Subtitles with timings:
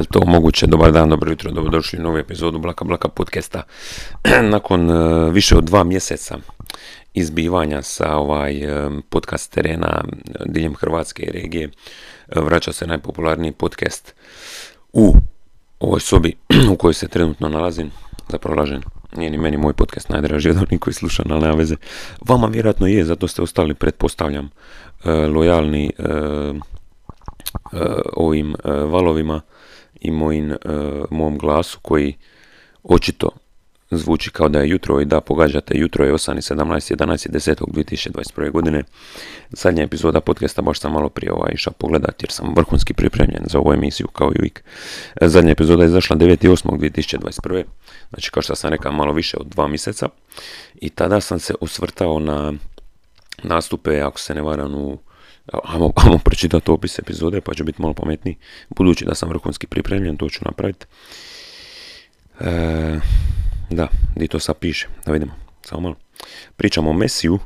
[0.00, 0.66] je to moguće?
[0.66, 3.62] Dobar dan, dobro jutro, dobrodošli u novu epizodu Blaka Blaka podcasta.
[4.52, 6.38] Nakon e, više od dva mjeseca
[7.14, 10.04] izbivanja sa ovaj e, podcast terena
[10.46, 11.70] diljem Hrvatske regije, e,
[12.40, 14.14] vraća se najpopularniji podcast
[14.92, 15.14] u
[15.80, 16.34] ovoj sobi
[16.72, 17.90] u kojoj se trenutno nalazim,
[18.28, 18.82] zapravo lažem,
[19.16, 21.76] nije ni meni moj podcast najdraži od onih koji sluša, ali nema veze.
[22.28, 24.50] Vama vjerojatno je, zato ste ostali, pretpostavljam,
[25.34, 25.90] lojalni
[28.16, 29.40] ovim valovima
[30.06, 30.58] i mojim, uh,
[31.10, 32.14] mom glasu koji
[32.82, 33.28] očito
[33.90, 37.32] zvuči kao da je jutro i da pogađate jutro je 8 i 17, 11 i
[37.32, 37.62] 10.
[37.66, 38.50] 2021.
[38.50, 38.82] godine.
[39.50, 43.58] Zadnja epizoda podcasta baš sam malo prije ovaj išao pogledati jer sam vrhunski pripremljen za
[43.58, 44.64] ovu emisiju kao i uvijek.
[45.20, 47.64] E, zadnja epizoda je izašla 9.8.2021.
[48.10, 50.08] Znači kao što sam rekao malo više od dva mjeseca
[50.74, 52.52] i tada sam se usvrtao na
[53.42, 54.98] nastupe, ako se ne varam, u
[55.52, 58.36] Ajmo, ajmo pročitati opis epizode pa će biti malo pametniji.
[58.76, 60.86] Budući da sam vrhunski pripremljen, to ću napraviti.
[62.40, 63.00] E,
[63.70, 65.94] da, di to sad piše, da vidimo, samo malo.
[66.56, 67.38] Pričamo o Mesiju,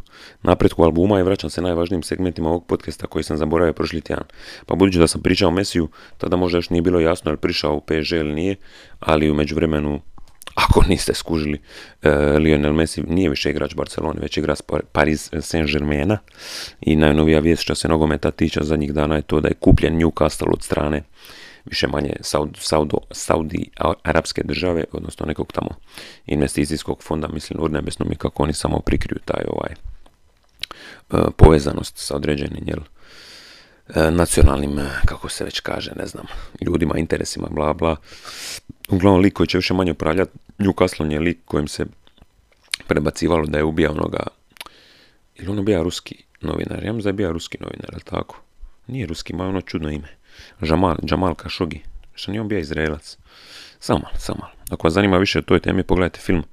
[0.42, 4.24] napretku albuma i vraćam se najvažnijim segmentima ovog podcasta koji sam zaboravio prošli tjedan.
[4.66, 7.74] Pa budući da sam pričao o Mesiju, tada možda još nije bilo jasno je prišao
[7.74, 8.56] u PSG ili nije,
[9.00, 10.00] ali u međuvremenu
[10.54, 11.60] ako niste skužili,
[12.02, 14.54] uh, Lionel Messi nije više igrač Barcelone, već igra
[14.92, 16.16] Paris Saint-Germaina
[16.80, 20.52] i najnovija vijest što se nogometa tiče zadnjih dana je to da je kupljen Newcastle
[20.52, 21.02] od strane
[21.64, 23.70] više manje Saud, Saudo, Saudi
[24.02, 25.70] arapske države, odnosno nekog tamo
[26.26, 29.74] investicijskog fonda, mislim urnebesno mi kako oni samo prikriju taj ovaj
[31.10, 36.26] uh, povezanost sa određenim jel, uh, nacionalnim, kako se već kaže, ne znam,
[36.60, 37.96] ljudima, interesima, bla bla.
[38.90, 41.86] Uglavnom, lik koji će više manje upravljati Newcastle je lik kojim se
[42.86, 44.26] prebacivalo da je ubija onoga,
[45.36, 48.42] ili on ubija ruski novinar, ja mislim da je bio ruski novinar, ali tako?
[48.86, 50.08] Nije ruski, ima ono čudno ime.
[50.60, 51.82] Jamal, Jamal Khashoggi,
[52.14, 53.16] što nije on bio Izraelac.
[53.78, 54.52] Samo malo, samo malo.
[54.70, 56.44] Ako vas zanima više o toj temi, pogledajte film,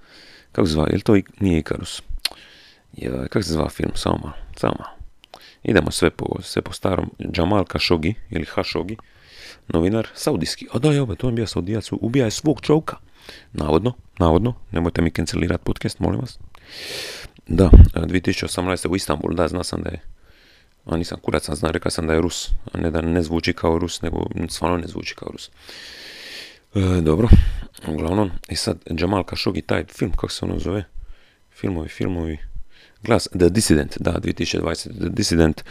[0.52, 2.02] kako se zva, ili to nije Ikarus?
[2.94, 4.98] Je, kako se zva film, samo malo, samo malo.
[5.64, 7.12] Idemo sve po, sve po starom.
[7.20, 8.98] Jamal Khashoggi, ili Khashoggi,
[9.68, 10.68] novinar, saudijski.
[10.74, 12.96] A da je to je bio saudijac, ubija je svog čovka.
[13.54, 16.40] Navodno, navodno, nemojte mi kancelirati podcast, molim vas.
[17.48, 18.88] Da, 2018.
[18.90, 20.02] u Istanbulu, da, zna sam da je,
[20.86, 23.54] a nisam kurac, sam zna, rekao sam da je Rus, a ne da ne zvuči
[23.54, 25.50] kao Rus, nego stvarno ne zvuči kao Rus.
[26.76, 27.28] E, dobro,
[27.88, 30.84] uglavnom, i sad Jamal Khashoggi, taj film, kako se ono zove,
[31.52, 32.38] filmovi, filmovi,
[33.04, 35.64] Glas, The Dissident, da, 2020, The Dissident,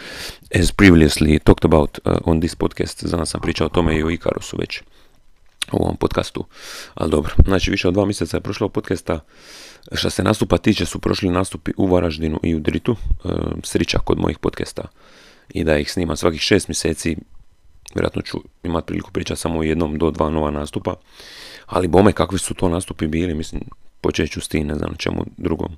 [0.60, 4.10] as previously talked about uh, on this podcast, za sam pričao o tome i o
[4.10, 4.82] Ikarusu već
[5.72, 6.44] u ovom podcastu,
[6.94, 7.34] ali dobro.
[7.47, 9.20] Znači, više od dva mjeseca je prošlo podcasta.
[9.92, 12.97] Što se nastupa tiče, su prošli nastupi u Varaždinu i u Dritu.
[13.25, 13.28] E,
[13.62, 14.82] srića kod mojih podcasta
[15.48, 17.16] i da ih snima svakih šest mjeseci.
[17.94, 20.94] Vjerojatno ću imati priliku pričati samo o jednom do dva nova nastupa.
[21.66, 23.62] Ali bome, kakvi su to nastupi bili, mislim,
[24.00, 25.76] počet ću s tim, ne znam čemu drugom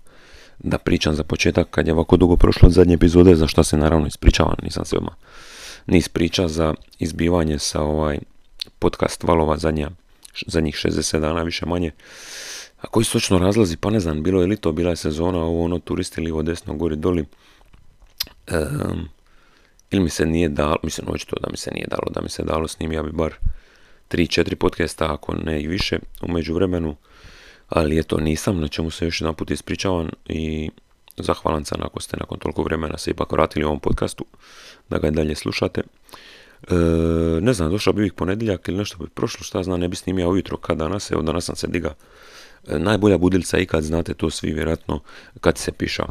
[0.58, 3.76] da pričam za početak kad je ovako dugo prošlo od zadnje epizode, za što se
[3.76, 4.96] naravno ispričavam, nisam se
[5.88, 8.18] ni ispriča za izbivanje sa ovaj
[8.78, 9.90] podcast valova zadnja,
[10.46, 11.90] zadnjih 60 dana više manje.
[12.80, 15.38] A koji su točno razlazi, pa ne znam, bilo je li to, bila je sezona,
[15.38, 17.24] ovo ono, turisti livo desno, gori doli.
[18.52, 19.08] Um,
[19.90, 22.42] ili mi se nije dalo, mislim, očito da mi se nije dalo, da mi se
[22.42, 23.34] dalo s njim, ja bi bar
[24.10, 26.96] 3-4 podcasta, ako ne i više, u međuvremenu,
[27.68, 30.70] ali eto, nisam, na čemu se još jedan put ispričavam i
[31.16, 34.24] zahvalan sam ako ste nakon toliko vremena se ipak vratili u ovom podcastu,
[34.88, 35.82] da ga i dalje slušate.
[36.68, 36.74] E,
[37.40, 40.30] ne znam, došao bi uvijek ponedjeljak ili nešto bi prošlo, šta znam, ne bi snimio
[40.30, 41.94] ujutro kad danas, evo danas sam se diga.
[42.68, 45.00] E, najbolja budilica ikad, znate to svi vjerojatno,
[45.40, 46.04] kad se piša.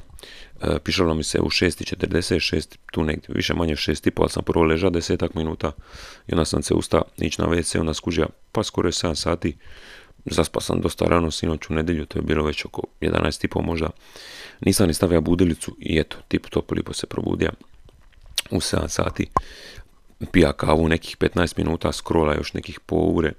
[0.61, 4.89] E, pišalo mi se u 6.46, tu negdje, više manje 6.30, ali sam prvo ležao
[4.89, 5.71] desetak minuta
[6.27, 9.57] i onda sam se usta ići na WC, onda skužio pa skoro je 7 sati,
[10.31, 13.89] zaspao sam dosta rano sinoć u nedjelju, to je bilo već oko 11.30 možda.
[14.61, 17.51] Nisam ni stavio budilicu i eto, tip top lipo se probudio
[18.51, 19.27] u 7 sati
[20.31, 23.31] pija kavu nekih 15 minuta, skrola još nekih po ure,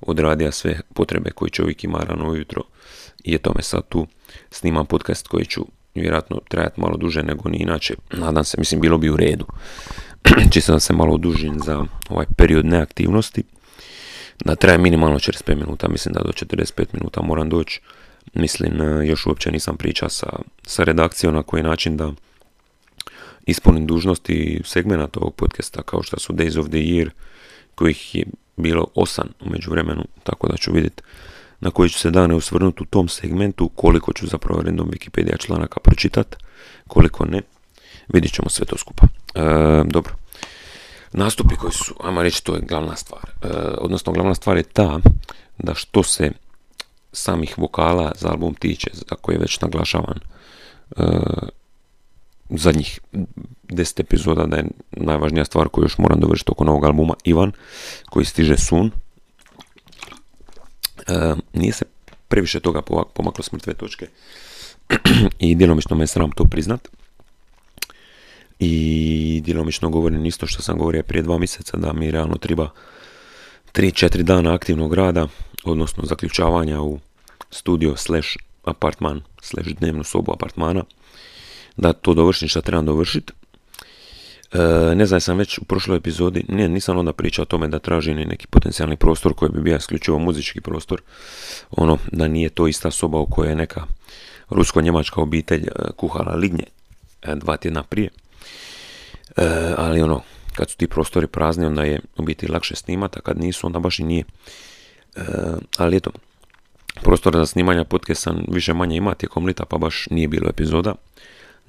[0.00, 2.62] odradija sve potrebe koje čovjek ima rano ujutro
[3.24, 4.06] i eto me sad tu
[4.50, 7.94] snimam podcast koji ću vjerojatno trajati malo duže nego ni inače.
[8.12, 9.46] Nadam se, mislim, bilo bi u redu.
[10.52, 13.42] Čisto da se malo odužim za ovaj period neaktivnosti.
[14.44, 17.80] Da traje minimalno 45 minuta, mislim da do 45 minuta moram doći.
[18.34, 20.26] Mislim, e, još uopće nisam pričao sa,
[20.66, 22.12] sa redakcijom na koji način da
[23.46, 27.10] ispunim dužnosti segmenta ovog podcasta kao što su Days of the Year
[27.74, 28.24] kojih je
[28.56, 31.02] bilo osam u međuvremenu, tako da ću vidjeti
[31.60, 35.80] na koji ću se dane usvrnuti u tom segmentu, koliko ću zapravo random Wikipedia članaka
[35.80, 36.36] pročitati,
[36.88, 37.42] koliko ne,
[38.08, 39.06] vidjet ćemo sve to skupa.
[39.34, 39.40] E,
[39.84, 40.23] dobro.
[41.14, 43.22] Nastupi koji su, ajmo reći, to je glavna stvar.
[43.42, 45.00] E, odnosno, glavna stvar je ta
[45.58, 46.32] da što se
[47.12, 50.18] samih vokala za album tiče, za koje je već naglašavan
[50.96, 51.02] e,
[52.50, 53.00] zadnjih
[53.62, 57.52] deset epizoda da je najvažnija stvar koju još moram dovršiti oko novog albuma Ivan,
[58.10, 58.90] koji stiže sun.
[61.06, 61.84] E, nije se
[62.28, 62.82] previše toga
[63.14, 64.08] pomaklo s mrtve točke
[65.38, 66.88] i djelomično me sram to priznat.
[68.58, 72.70] I djelomično govorim isto što sam govorio prije dva mjeseca da mi realno treba
[73.74, 75.28] 3-4 dana aktivnog rada,
[75.64, 76.98] odnosno zaključavanja u
[77.50, 78.28] studio slash
[78.64, 80.84] apartman slash dnevnu sobu apartmana
[81.76, 83.32] da to dovršim što trebam dovršiti.
[84.52, 87.78] E, ne znam, sam već u prošloj epizodi, ne, nisam onda pričao o tome da
[87.78, 91.00] tražim neki potencijalni prostor koji bi bio isključivo muzički prostor,
[91.70, 93.86] ono da nije to ista soba u kojoj je neka
[94.50, 96.64] rusko-njemačka obitelj e, kuhala lignje
[97.22, 98.08] e, dva tjedna prije.
[99.76, 100.20] Ali ono,
[100.56, 103.78] kad su ti prostori prazni, onda je u biti lakše snimati, a kad nisu, onda
[103.78, 104.24] baš i nije.
[105.78, 106.10] ali eto,
[107.02, 110.94] prostora za snimanja podcasta više manje ima tijekom lita, pa baš nije bilo epizoda.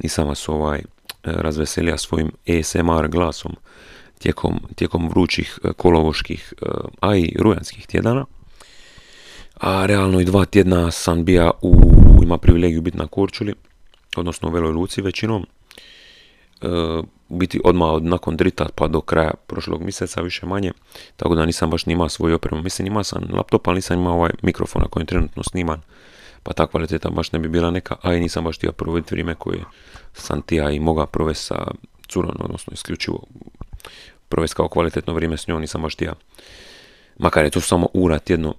[0.03, 0.81] Nisam vas ovaj
[1.23, 3.55] razveselio svojim ASMR glasom
[4.19, 6.65] tijekom, tijekom vrućih e, kolovoških, e,
[6.99, 8.25] a i rujanskih tjedana.
[9.59, 11.73] A realno i dva tjedna sam bija u,
[12.23, 13.53] ima privilegiju biti na Korčuli,
[14.15, 15.45] odnosno u Veloj Luci većinom.
[16.61, 16.67] E,
[17.29, 20.71] biti odmah od nakon drita pa do kraja prošlog mjeseca više manje,
[21.15, 22.61] tako da nisam baš nima svoju opremu.
[22.61, 25.81] Mislim imao sam laptop, ali nisam imao ovaj mikrofon na kojem trenutno snimam,
[26.43, 29.35] pa ta kvaliteta baš ne bi bila neka, a i nisam baš htio provoditi vrijeme
[29.35, 29.59] koje
[30.13, 31.67] sam tija i moga provesti sa
[32.07, 33.23] curom, odnosno isključivo
[34.29, 36.13] provesti kao kvalitetno vrijeme s njom, nisam baš tija.
[37.17, 38.53] Makar je to samo ura tjedno,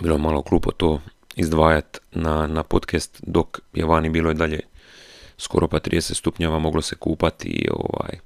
[0.00, 1.00] bilo malo klupo to
[1.36, 4.60] izdvajat na, na podcast, dok je vani bilo i dalje
[5.38, 8.18] skoro pa 30 stupnjeva, moglo se kupati i ovaj,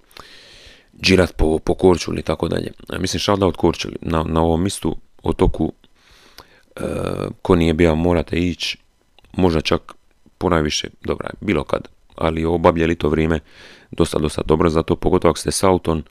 [1.02, 2.72] džirat po, po Korčuli i tako dalje.
[2.98, 5.72] Mislim, šalda od Korčuli, na, na ovom istu otoku,
[6.76, 6.82] e,
[7.42, 8.78] ko nije bio, morate ići,
[9.32, 9.94] možda čak
[10.38, 13.40] ponajviše, dobra, bilo kad, ali obavljali to vrijeme
[13.90, 16.04] dosta, dosta dobro, zato pogotovo ako ste s autom,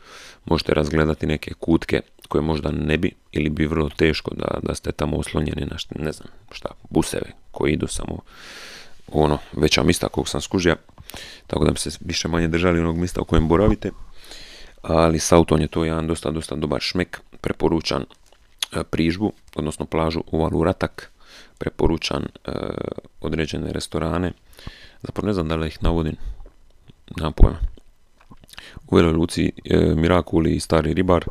[0.45, 4.91] možete razgledati neke kutke koje možda ne bi ili bi vrlo teško da, da ste
[4.91, 8.19] tamo oslonjeni na ne znam šta, buseve koji idu samo
[9.11, 10.75] ono veća mista kog sam skužio,
[11.47, 13.91] tako da bi se više manje držali onog mista u kojem boravite,
[14.81, 18.01] ali s autom je to jedan dosta, dosta dobar šmek, preporučan
[18.71, 21.11] e, prižbu, odnosno plažu u Valu Ratak,
[21.57, 22.51] preporučan e,
[23.21, 24.31] određene restorane,
[25.03, 26.15] zapravo ne znam da li ih navodim,
[27.17, 27.57] nemam pojma.
[28.87, 31.25] U Veloj Luci e, Mirakuli i Stari Ribar,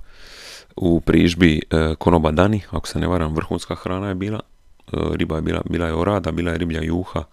[0.76, 5.36] u prižbi e, Konoba Dani, ako se ne varam, vrhunska hrana je bila, e, riba
[5.36, 7.24] je bila, bila je orada, bila je riblja juha,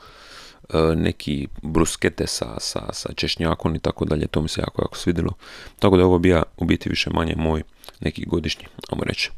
[0.96, 5.34] neki bruskete sa, sa, sa češnjakom i tako dalje, to mi se jako, jako svidjelo.
[5.80, 7.64] Tako da ovo bija u biti više manje moj
[8.00, 9.32] neki godišnji, ajmo reći.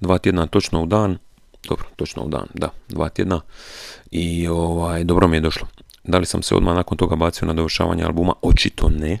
[0.00, 1.18] Dva tjedna točno u dan,
[1.68, 3.40] dobro, točno u dan, da, dva tjedna
[4.10, 5.68] i ovaj, dobro mi je došlo.
[6.04, 8.32] Da li sam se odmah nakon toga bacio na dovršavanje albuma?
[8.42, 9.18] Očito ne.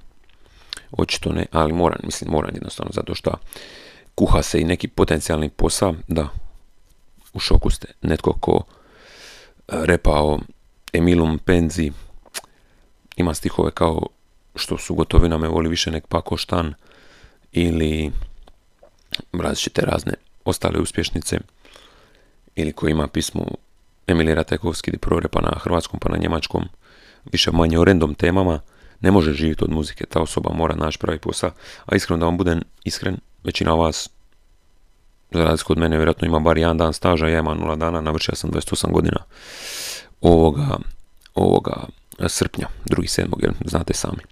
[0.92, 3.30] Očito ne, ali moram, mislim moram jednostavno, zato što
[4.14, 6.28] kuha se i neki potencijalni posao, da,
[7.32, 7.88] u šoku ste.
[8.02, 10.38] Netko ko e, repao
[10.92, 11.92] Emilum Penzi,
[13.16, 14.06] ima stihove kao
[14.54, 16.74] što su gotovina me voli više nek pako štan,
[17.52, 18.12] ili
[19.32, 20.14] različite razne
[20.44, 21.38] ostale uspješnice,
[22.56, 23.44] ili koji ima pismo
[24.06, 26.64] Emilija Ratajkovski di prorepa na hrvatskom pa na njemačkom,
[27.32, 28.60] više manje o random temama,
[29.00, 31.50] ne može živjeti od muzike, ta osoba mora naći pravi posao,
[31.86, 34.10] a iskreno da vam budem iskren, većina vas,
[35.30, 38.34] za razliku od mene, vjerojatno ima bar jedan dan staža, ja imam nula dana, navršio
[38.34, 39.18] sam 28 godina
[40.20, 40.78] ovoga,
[41.34, 41.86] ovoga
[42.28, 44.22] srpnja, drugi sedmog, jel, znate sami.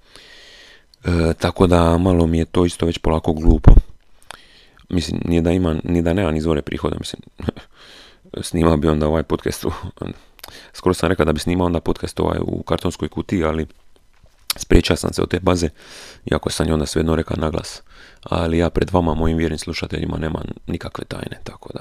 [1.05, 3.73] E, tako da malo mi je to isto već polako glupo.
[4.89, 7.23] Mislim, nije da ima, nije da nema izvore prihoda, mislim,
[8.49, 9.73] snimao bi onda ovaj podcast u,
[10.73, 13.67] skoro sam rekao da bi snimao onda podcast ovaj u kartonskoj kutiji, ali
[14.57, 15.69] spriječao sam se od te baze,
[16.31, 17.83] iako sam je onda svejedno rekao naglas.
[18.23, 21.81] Ali ja pred vama, mojim vjernim slušateljima, nemam nikakve tajne, tako da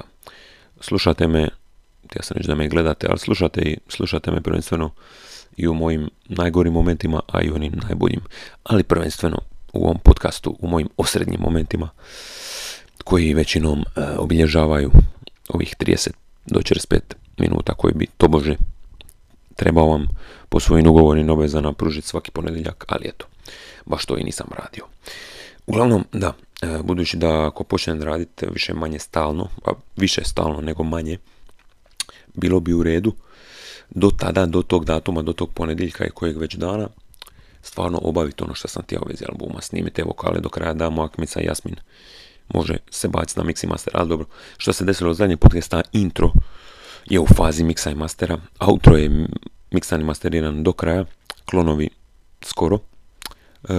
[0.79, 1.49] slušate me,
[2.15, 4.91] ja sam reći da me gledate, ali slušate, i, slušate me prvenstveno
[5.57, 8.21] i u mojim najgorim momentima, a i onim najboljim,
[8.63, 9.37] ali prvenstveno
[9.73, 11.89] u ovom podcastu, u mojim osrednjim momentima,
[13.03, 14.91] koji većinom e, obilježavaju
[15.49, 16.09] ovih 30
[16.45, 16.99] do 45
[17.37, 18.55] minuta koji bi tobože
[19.55, 20.07] trebao vam
[20.49, 23.25] po svojim ugovornim obvezama pružiti svaki ponedjeljak, ali eto,
[23.85, 24.83] baš to i nisam radio.
[25.67, 30.83] Uglavnom, da, e, budući da ako počnem raditi više manje stalno, a više stalno nego
[30.83, 31.17] manje,
[32.37, 33.13] bilo bi u redu.
[33.89, 36.87] Do tada, do tog datuma, do tog ponedjeljka i kojeg već dana,
[37.61, 41.45] stvarno obaviti ono što sam htio vezi albuma, snimite vokale do kraja, da Makmica i
[41.45, 41.75] Jasmin.
[42.53, 44.27] Može se baciti na mix i master, ali dobro,
[44.57, 46.31] što se desilo u zadnje podcasta, intro
[47.05, 49.27] je u fazi miksa i mastera, outro je
[49.71, 51.05] miksan i masteriran do kraja,
[51.45, 51.89] klonovi
[52.41, 52.79] skoro,
[53.69, 53.73] e,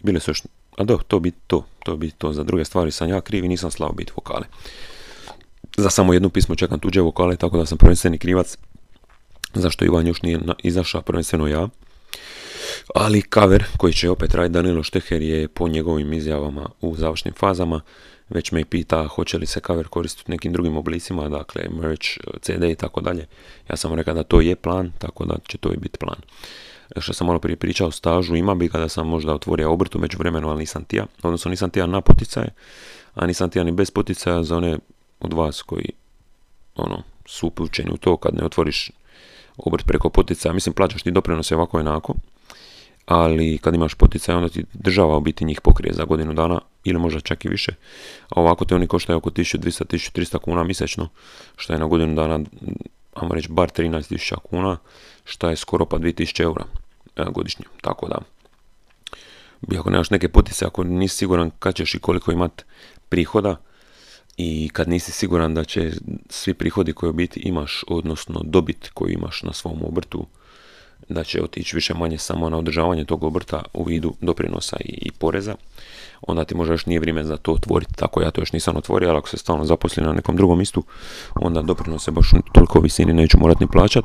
[0.00, 0.42] bile su još,
[0.76, 3.70] a do, to bi to, to bi to, za druge stvari sam ja kriv nisam
[3.70, 4.46] slao biti vokale.
[5.76, 8.56] Za samo jednu pismo čekam tuđe vokale, tako da sam prvenstveni krivac,
[9.54, 11.68] zašto Ivan još nije izašao, prvenstveno ja.
[12.94, 17.80] Ali cover koji će opet raditi Danilo Šteher je po njegovim izjavama u završnim fazama.
[18.28, 22.06] Već me pita hoće li se cover koristiti nekim drugim oblicima, dakle merch,
[22.40, 23.26] CD i tako dalje.
[23.70, 26.18] Ja sam rekao da to je plan, tako da će to i biti plan.
[26.98, 30.48] Što sam malo prije pričao, stažu ima bi kada sam možda otvorio obrt u međuvremenu,
[30.48, 31.06] ali nisam tija.
[31.22, 32.54] Odnosno nisam tija na poticaje,
[33.14, 34.78] a nisam tija ni bez poticaja za one
[35.20, 35.88] od vas koji
[36.76, 38.90] ono, su upućeni u to kad ne otvoriš
[39.56, 40.52] obrt preko poticaja.
[40.52, 42.14] Mislim, plaćaš ti doprinose ovako onako,
[43.06, 46.98] ali kad imaš poticaj onda ti država u biti njih pokrije za godinu dana ili
[46.98, 47.72] možda čak i više.
[48.28, 51.08] A ovako te oni koštaju oko 1200-1300 kuna mjesečno,
[51.56, 52.40] što je na godinu dana,
[53.14, 54.76] ajmo reći, bar 13.000 kuna,
[55.24, 56.64] što je skoro pa 2000 eura
[57.16, 57.64] e, godišnje.
[57.80, 58.18] Tako da,
[59.78, 62.64] ako nemaš neke potice, ako nisi siguran kad ćeš i koliko imat
[63.08, 63.56] prihoda,
[64.36, 65.92] i kad nisi siguran da će
[66.28, 70.26] svi prihodi koje biti imaš, odnosno dobit koju imaš na svom obrtu,
[71.08, 75.54] da će otići više manje samo na održavanje tog obrta u vidu doprinosa i, poreza,
[76.22, 77.94] onda ti možda još nije vrijeme za to otvoriti.
[77.94, 80.84] Tako ja to još nisam otvorio, ali ako se stalno zaposli na nekom drugom istu,
[81.34, 84.04] onda doprinose baš toliko visini neću morati ni plaćat,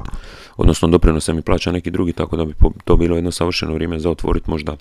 [0.58, 4.10] odnosno doprinose mi plaća neki drugi, tako da bi to bilo jedno savršeno vrijeme za
[4.10, 4.76] otvoriti možda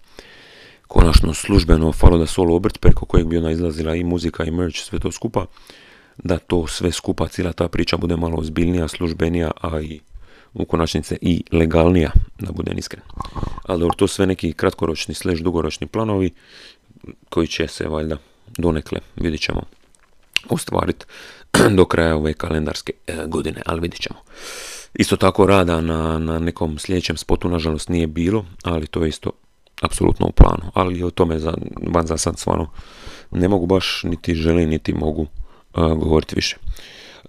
[0.91, 4.79] konačno službeno Falo da solo obrt preko kojeg bi ona izlazila i muzika i merch,
[4.79, 5.47] sve to skupa,
[6.17, 10.01] da to sve skupa, cijela ta priča bude malo ozbiljnija, službenija, a i
[10.55, 13.03] u konačnice i legalnija, da budem iskren.
[13.63, 16.31] Ali to sve neki kratkoročni slash dugoročni planovi
[17.29, 18.17] koji će se valjda
[18.59, 19.63] donekle, vidit ćemo,
[20.49, 21.05] ostvariti
[21.79, 24.19] do kraja ove kalendarske e, godine, ali vidit ćemo.
[24.95, 29.31] Isto tako rada na, na nekom sljedećem spotu, nažalost, nije bilo, ali to je isto
[29.83, 30.71] apsolutno u planu.
[30.75, 31.55] Ali o tome za,
[31.87, 32.71] van za sad stvarno
[33.31, 35.27] ne mogu baš, niti želim, niti mogu
[35.75, 36.57] govoriti više.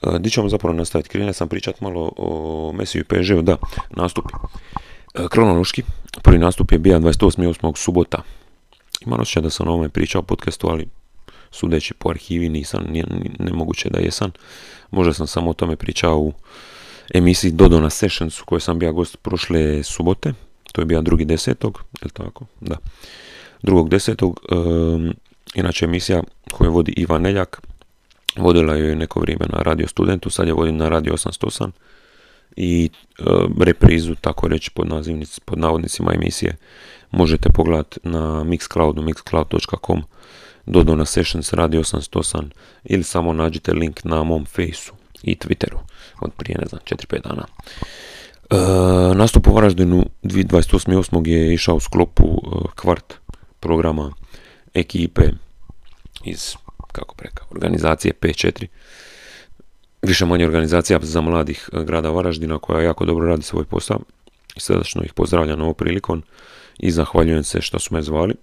[0.01, 1.09] Uh, di ćemo zapravo nastaviti?
[1.09, 3.57] Krenio sam pričat malo o Messi i psg da,
[3.89, 4.33] nastupi.
[4.33, 5.83] Uh, kronološki,
[6.21, 7.77] prvi nastup je bio 28.8.
[7.77, 8.21] subota.
[9.05, 10.87] Imam osjećaj da sam o ovome pričao podcastu, ali
[11.51, 13.05] sudeći po arhivi nisam, nije,
[13.39, 14.31] nemoguće da jesam.
[14.91, 16.33] Možda sam samo o tome pričao u
[17.13, 20.33] emisiji Dodona Sessions u kojoj sam bio gost prošle subote,
[20.71, 22.45] to je bio drugi desetog, je tako?
[22.59, 22.75] Da.
[23.61, 25.13] Drugog desetog, um,
[25.55, 27.61] inače emisija koju vodi Ivan Neljak,
[28.37, 31.71] vodila je neko vrijeme na Radio Studentu, sad je vodim na Radio 808
[32.55, 32.89] i
[33.59, 36.57] reprizu, tako reći pod, nazivnic, pod navodnicima emisije,
[37.11, 40.03] možete pogledati na Mixcloudu, mixcloud.com,
[40.65, 42.49] dodo na Sessions Radio 808
[42.83, 45.77] ili samo nađite link na mom fejsu i Twitteru
[46.19, 47.45] od prije, ne znam, 4-5 dana.
[48.51, 51.27] E, nastup u Varaždinu 28.8.
[51.27, 53.13] je išao u sklopu e, kvart
[53.59, 54.13] programa
[54.73, 55.21] ekipe
[56.25, 56.55] iz,
[56.91, 58.67] kako preka, organizacije P4.
[60.01, 63.99] Više manje organizacija za mladih e, grada Varaždina koja jako dobro radi svoj posao.
[64.55, 66.23] I srdačno ih pozdravljam ovom prilikom
[66.79, 68.35] i zahvaljujem se što su me zvali.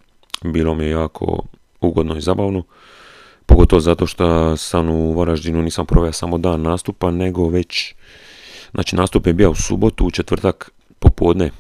[0.42, 1.42] Bilo mi je jako
[1.80, 2.62] ugodno i zabavno.
[3.46, 7.94] Pogotovo zato što sam u Varaždinu nisam proveo samo dan nastupa, nego već
[8.74, 11.50] Znači nastup je bio u subotu, u četvrtak popodne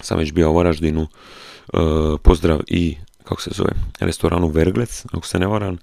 [0.00, 1.78] sam već bio u Varaždinu, e,
[2.22, 5.78] pozdrav i, kako se zove, restoranu Verglec, ako se ne varam,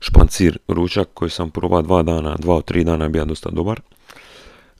[0.00, 3.80] špancir ručak koji sam probao dva dana, dva od tri dana je bio dosta dobar.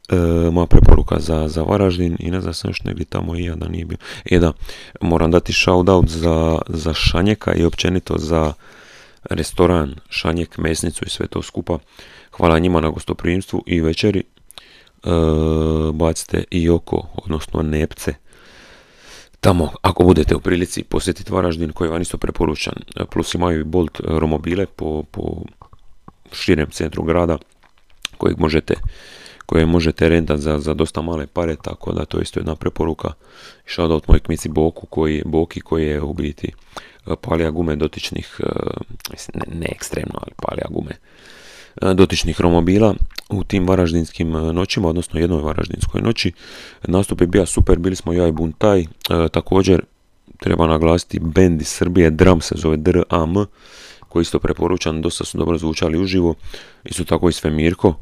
[0.08, 0.16] E,
[0.50, 3.68] moja preporuka za, za Varaždin i ne znam sam još negdje tamo i ja da
[3.68, 3.98] nije bio.
[4.24, 4.52] E da,
[5.00, 8.52] moram dati shoutout za, za Šanjeka i općenito za
[9.30, 11.78] restoran Šanjek, mesnicu i sve to skupa.
[12.32, 14.22] Hvala njima na gostoprimstvu i večeri
[15.92, 18.14] bacite i oko, odnosno nepce.
[19.40, 22.74] Tamo, ako budete u prilici posjetiti Varaždin koji vam isto preporučan,
[23.10, 25.22] plus imaju i Bolt romobile po, po
[26.32, 27.38] širem centru grada
[28.18, 28.74] kojeg možete
[29.46, 33.12] koje možete rentati za, za dosta male pare, tako da to je isto jedna preporuka.
[33.66, 36.52] Shoutout moj kmici Boku, koji, Boki koji je u biti
[37.06, 38.46] e, palija gume dotičnih, e,
[39.34, 41.35] ne, ne ekstremno, ali palija gume E,
[41.94, 42.94] dotičnih romobila
[43.30, 46.32] u tim varaždinskim e, noćima, odnosno jednoj varaždinskoj noći.
[46.84, 48.86] Nastup je bio super, bili smo ja i Buntaj, e,
[49.32, 49.82] također
[50.40, 53.34] treba naglasiti bend iz Srbije, Dram se zove DRAM,
[54.08, 56.34] koji isto preporučan, dosta su dobro zvučali uživo,
[56.84, 57.94] isto tako i Svemirko,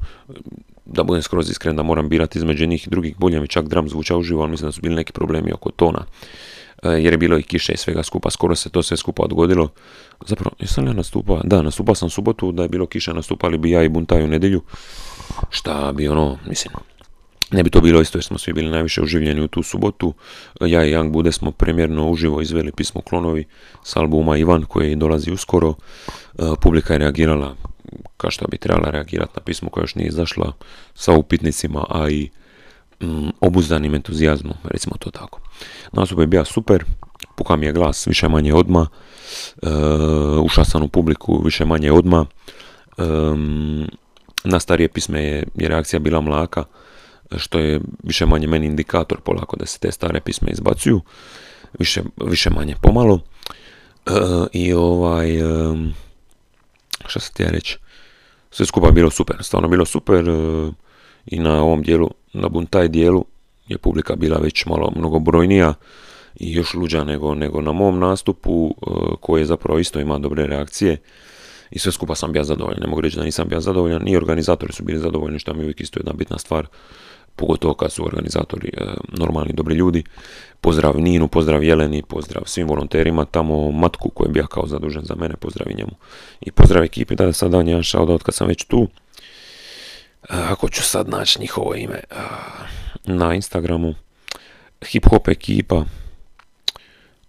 [0.84, 3.88] da budem skroz iskren da moram birati između njih i drugih, bolje mi čak dram
[3.88, 6.04] zvuča uživo, ali mislim da su bili neki problemi oko tona.
[6.84, 9.68] E, jer je bilo i kiše i svega skupa, skoro se to sve skupa odgodilo.
[10.26, 11.40] Zapravo, jesam ja nastupao?
[11.44, 14.62] Da, nastupao sam subotu, da je bilo kiša, nastupali bi ja i Buntaj u nedjelju.
[15.50, 16.74] Šta bi ono, mislim,
[17.50, 20.14] ne bi to bilo isto jer smo svi bili najviše uživljeni u tu subotu.
[20.60, 23.44] Ja i Young Bude smo premjerno uživo izveli pismo Klonovi
[23.84, 25.74] s albuma Ivan koji dolazi uskoro.
[26.38, 27.56] E, publika je reagirala
[28.16, 30.52] kao što bi trebala reagirati na pismo koje još nije izašla
[30.94, 32.30] sa upitnicima, a i
[33.00, 35.40] mm, obuzdanim entuzijazmom, recimo to tako.
[35.92, 36.84] Nastup je bio super,
[37.36, 38.86] puka je glas više manje odma,
[39.62, 39.68] e,
[40.42, 42.26] ušao sam u publiku više manje odma,
[42.98, 43.02] e,
[44.44, 46.64] na starije pisme je, je reakcija bila mlaka,
[47.36, 51.00] što je više manje meni indikator polako da se te stare pisme izbacuju,
[51.78, 53.20] više, više manje pomalo.
[54.06, 54.10] E,
[54.52, 55.74] I ovaj, e,
[57.06, 57.78] šta se ti ja reći,
[58.50, 60.72] sve skupa bilo super, stvarno bilo super e,
[61.26, 63.24] i na ovom dijelu, na buntaj dijelu
[63.68, 65.74] je publika bila već malo mnogobrojnija
[66.36, 70.96] i još luđa nego, nego na mom nastupu e, koji zapravo isto ima dobre reakcije
[71.70, 74.72] i sve skupa sam bio zadovoljan, ne mogu reći da nisam bio zadovoljan, ni organizatori
[74.72, 76.66] su bili zadovoljni što mi je uvijek isto jedna bitna stvar
[77.36, 78.84] pogotovo kad su organizatori e,
[79.18, 80.02] normalni, dobri ljudi.
[80.60, 85.14] Pozdrav Ninu, pozdrav Jeleni, pozdrav svim volonterima, tamo Matku koji je bio kao zadužen za
[85.14, 85.92] mene, pozdrav i njemu.
[86.40, 88.88] I pozdrav ekipi, da sad dan jedan shoutout kad sam već tu.
[90.28, 92.00] Ako ću sad naći njihovo ime
[93.04, 93.94] na Instagramu,
[94.86, 95.84] hip hop ekipa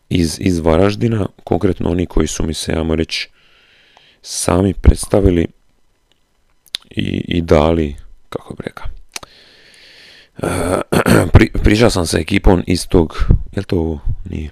[0.09, 3.29] iz, iz Varaždina, konkretno oni koji su mi se, ajmo reći,
[4.21, 5.47] sami predstavili
[6.89, 7.95] i, i dali,
[8.29, 8.87] kako bi rekao,
[11.33, 13.17] pri, pričao sam sa ekipom iz tog,
[13.55, 13.99] jel to ovo?
[14.29, 14.49] Nije.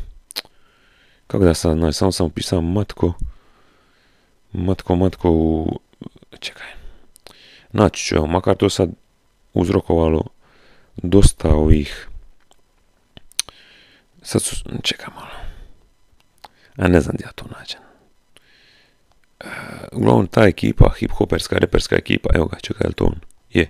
[1.27, 3.13] Kako da sad, znači, samo sam upisao Matko,
[4.53, 5.79] Matko, Matko u,
[6.39, 6.82] čekaj,
[7.73, 8.89] naći ću, evo, makar to sad
[9.53, 10.23] uzrokovalo
[10.95, 12.07] dosta ovih,
[14.21, 15.27] sad su, čekaj malo,
[16.77, 17.79] a ne znam gdje ja to nađem.
[19.43, 19.49] Uh,
[19.91, 23.15] uglavnom ta ekipa, hip-hoperska, reperska ekipa, evo ga, čekaj, je to on?
[23.53, 23.69] Je.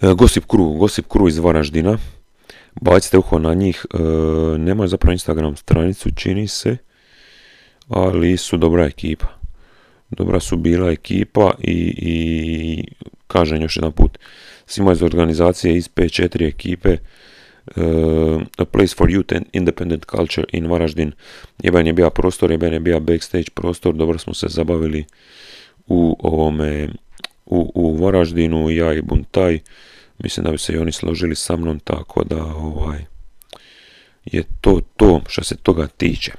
[0.00, 1.98] E, Gossip Crew, Gossip Crew iz Varaždina.
[2.80, 3.86] Bacite uho na njih.
[3.94, 3.98] E,
[4.58, 6.76] nemaju zapravo Instagram stranicu, čini se.
[7.88, 9.39] Ali su dobra ekipa.
[10.10, 12.84] Dobra su bila ekipa i, i
[13.26, 14.18] kažem još jedan put.
[14.66, 16.96] Svima iz organizacije iz P4 ekipe
[17.76, 21.12] Uh, a place for youth and independent culture in Varaždin.
[21.62, 25.04] Jeben je bio prostor, jeben je bio backstage prostor, dobro smo se zabavili
[25.86, 26.88] u ovome
[27.46, 29.58] u, u Varaždinu, ja i Buntaj,
[30.18, 32.98] mislim da bi se i oni složili sa mnom, tako da ovaj,
[34.24, 36.32] je to to što se toga tiče.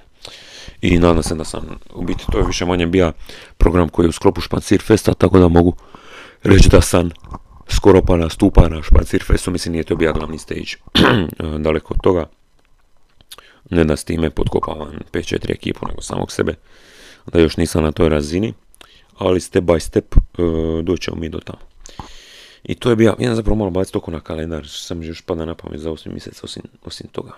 [0.82, 3.14] I nadam se da sam, u biti to je više manje bio
[3.58, 5.76] program koji je u sklopu Špancir Festa, tako da mogu
[6.44, 7.10] reći da sam
[7.68, 10.72] skoro pa nastupa na Špancir Festu, mislim nije to bio glavni stage,
[11.66, 12.30] daleko od toga.
[13.70, 16.56] Ne da s time potkopavam 5-4 ekipu, nego samog sebe,
[17.34, 18.54] da još nisam na toj razini
[19.22, 21.60] ali step by step uh, doćemo mi do tamo.
[22.64, 25.56] I to je bio, jedan zapravo malo baciti oko na kalendar, sam još pada na
[25.56, 27.32] pamet za 8 mjesec osim, osim toga.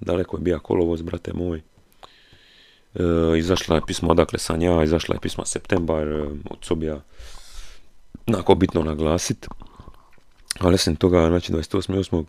[0.00, 1.60] Daleko je bio kolovoz, brate moj.
[2.94, 7.00] E, izašla je pismo odakle sam ja, izašla je pisma septembar, e, od sobija
[8.26, 9.48] onako bitno naglasit.
[10.58, 12.24] Ali osim toga, znači 28.8.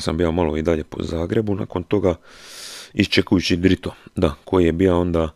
[0.00, 2.14] sam bio malo i dalje po Zagrebu, nakon toga
[2.94, 5.28] iščekujući Drito, da, koji je bio onda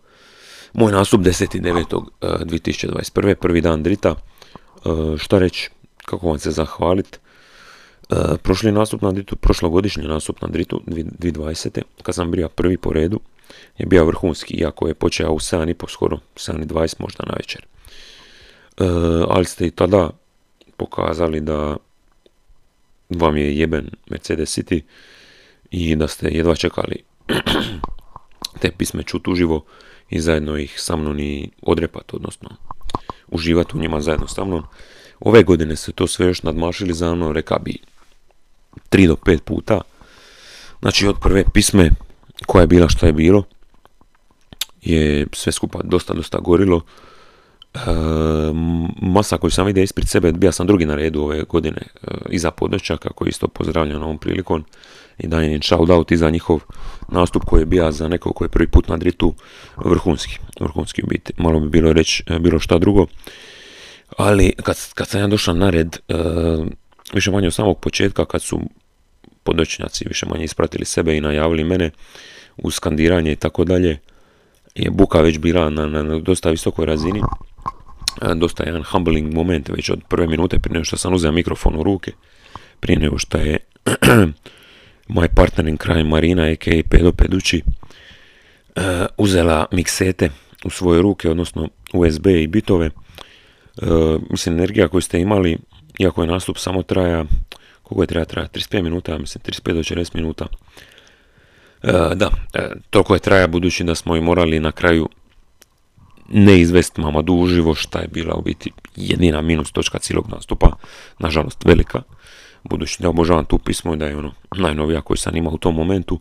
[0.72, 3.34] moj nastup 10.9.2021.
[3.34, 4.10] prvi dan Drita.
[4.10, 4.14] E,
[5.18, 5.70] šta reći,
[6.04, 7.20] kako vam se zahvalit.
[8.10, 11.82] E, prošli nastup na Dritu, prošlogodišnji nastup na Dritu 2020.
[12.02, 13.20] kad sam bio prvi po redu
[13.78, 17.66] je bio vrhunski, iako je počeo u 7.30 skoro, 7.20 možda na večer.
[18.78, 18.84] E,
[19.28, 20.10] ali ste i tada
[20.76, 21.76] pokazali da
[23.08, 24.80] vam je jeben Mercedes City
[25.70, 27.02] i da ste jedva čekali
[28.60, 29.64] te pisme čut uživo
[30.10, 32.50] i zajedno ih sa mnom i odrepati, odnosno
[33.28, 34.62] uživati u njima zajedno sa mnom.
[35.20, 37.78] Ove godine se to sve još nadmašili za mnom, reka bi
[38.90, 39.80] 3 do 5 puta.
[40.80, 41.90] Znači od prve pisme
[42.46, 43.42] koja je bila što je bilo,
[44.82, 46.80] je sve skupa dosta, dosta gorilo.
[47.74, 47.78] E,
[49.02, 52.50] masa koju sam vidio ispred sebe, bio sam drugi na redu ove godine e, iza
[52.50, 54.64] podnoćaka koji isto pozdravljam ovom prilikom
[55.18, 56.60] i dajem im shout out i za njihov
[57.08, 59.34] nastup koji je bio za nekog koji je prvi put na dritu
[59.76, 61.32] vrhunski, vrhunski u biti.
[61.36, 63.06] Malo bi bilo reći e, bilo šta drugo.
[64.16, 66.14] Ali kad, kad sam ja došao na red, e,
[67.14, 68.60] više manje od samog početka kad su
[69.44, 71.90] podočnjaci više manje ispratili sebe i najavili mene
[72.56, 73.98] u skandiranje i tako dalje,
[74.74, 77.22] je buka već bila na, na, na dosta visokoj razini.
[78.34, 81.82] dosta jedan humbling moment već od prve minute prije nego što sam uzeo mikrofon u
[81.82, 82.12] ruke,
[82.80, 83.58] prije nego što je
[85.08, 86.82] moj partner in crime Marina, a.k.a.
[86.90, 87.62] Pedo Pedući,
[89.18, 90.30] uzela miksete
[90.64, 92.90] u svoje ruke, odnosno USB i bitove.
[94.30, 95.58] mislim, energija koju ste imali,
[95.98, 97.24] iako je nastup samo traja,
[97.84, 100.46] koliko je traja, traja 35 minuta, mislim, 35 do 40 minuta.
[102.14, 102.30] da,
[102.90, 105.08] toliko je traja budući da smo i morali na kraju
[106.28, 110.76] ne izvesti Mamadu uživo, šta je bila u biti jedina minus točka cijelog nastupa,
[111.18, 112.02] nažalost velika,
[112.62, 115.74] budući da obožavam tu pismo i da je ono najnovija koju sam imao u tom
[115.74, 116.20] momentu,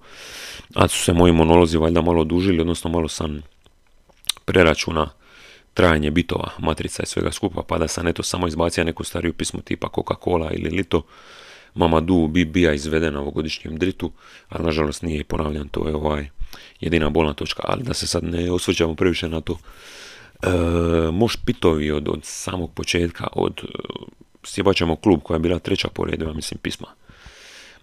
[0.75, 3.41] a su se moji monolozi valjda malo odužili, odnosno malo sam
[4.45, 5.09] preračuna
[5.73, 9.61] trajanje bitova, matrica i svega skupa, pa da sam eto samo izbacio neku stariju pismu
[9.61, 11.01] tipa Coca-Cola ili Lito,
[11.75, 14.11] Mamadu bi bija izvedena u ovogodišnjem dritu,
[14.49, 16.29] ali nažalost nije ponavljan, to je ovaj
[16.79, 19.57] jedina bolna točka, ali da se sad ne osvrćamo previše na to.
[20.43, 20.49] E,
[21.11, 23.61] moš pitovi od, samog početka, od
[24.43, 26.87] sjebaćemo klub koja je bila treća po redu, mislim, pisma.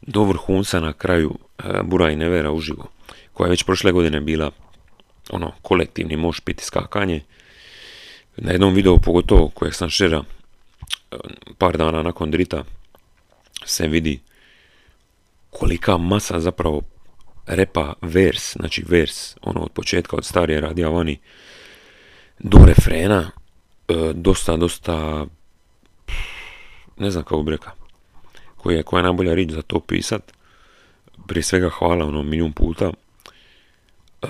[0.03, 2.89] Do vrhunca na kraju e, Bura i Nevera uživo,
[3.33, 4.51] koja je već prošle godine bila
[5.31, 7.23] ono, kolektivni moš piti skakanje.
[8.37, 10.23] Na jednom videu, pogotovo kojeg sam šera
[11.11, 11.17] e,
[11.59, 12.65] par dana nakon drita,
[13.65, 14.21] se vidi
[15.51, 16.83] kolika masa zapravo
[17.47, 21.19] repa vers, znači vers, ono od početka, od starije radija vani,
[22.39, 23.31] do refrena,
[23.89, 25.27] e, dosta, dosta,
[26.99, 27.73] ne znam kako bi rekao,
[28.57, 30.33] koja je, koja je najbolja riječ za to pisat,
[31.27, 32.91] prije svega hvala ono milijun puta,
[34.23, 34.27] e,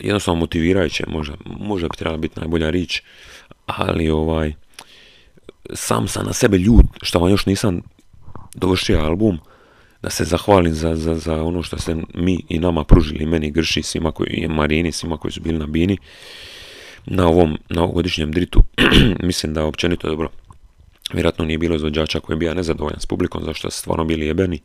[0.00, 3.02] jednostavno motivirajuće, možda, možda bi trebala biti najbolja riječ,
[3.66, 4.54] ali ovaj,
[5.74, 7.80] sam sam na sebe ljud, što vam još nisam
[8.54, 9.38] dovršio album,
[10.02, 13.82] da se zahvalim za, za, za ono što ste mi i nama pružili, meni Grši,
[13.82, 15.98] svima koji je Marini, svima koji su bili na Bini,
[17.06, 18.62] na ovom na ovogodišnjem dritu.
[19.22, 20.28] Mislim da općenito dobro.
[21.12, 24.60] Vjerojatno nije bilo izvođača koji je bio nezadovoljan s publikom, zašto ste stvarno bili jebeni.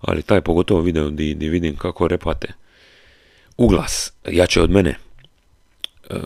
[0.00, 2.52] Ali taj pogotovo video di, di vidim kako repate.
[3.56, 4.90] Uglas, jače od mene.
[4.90, 4.96] E,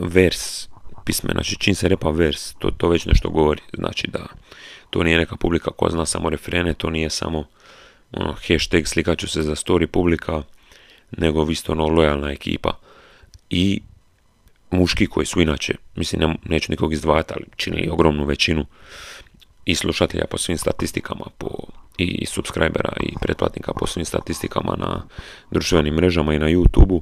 [0.00, 0.68] vers,
[1.04, 3.62] pisme, znači čim se repa vers, to, to već nešto govori.
[3.72, 4.26] Znači da
[4.90, 7.44] to nije neka publika koja zna samo refrene, to nije samo
[8.12, 10.42] ono, hashtag slikat ću se za story publika,
[11.10, 12.78] nego vi ste ono lojalna ekipa.
[13.50, 13.80] I
[14.70, 18.66] muški koji su inače, mislim ne, neću nikog izdvajati, ali činili ogromnu većinu
[19.64, 21.48] i slušatelja po svim statistikama po,
[21.98, 25.02] i subscribera i pretplatnika po svim statistikama na
[25.50, 27.00] društvenim mrežama i na YouTubeu,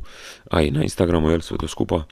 [0.51, 2.05] a i na Instagramu, jer sve to skupa.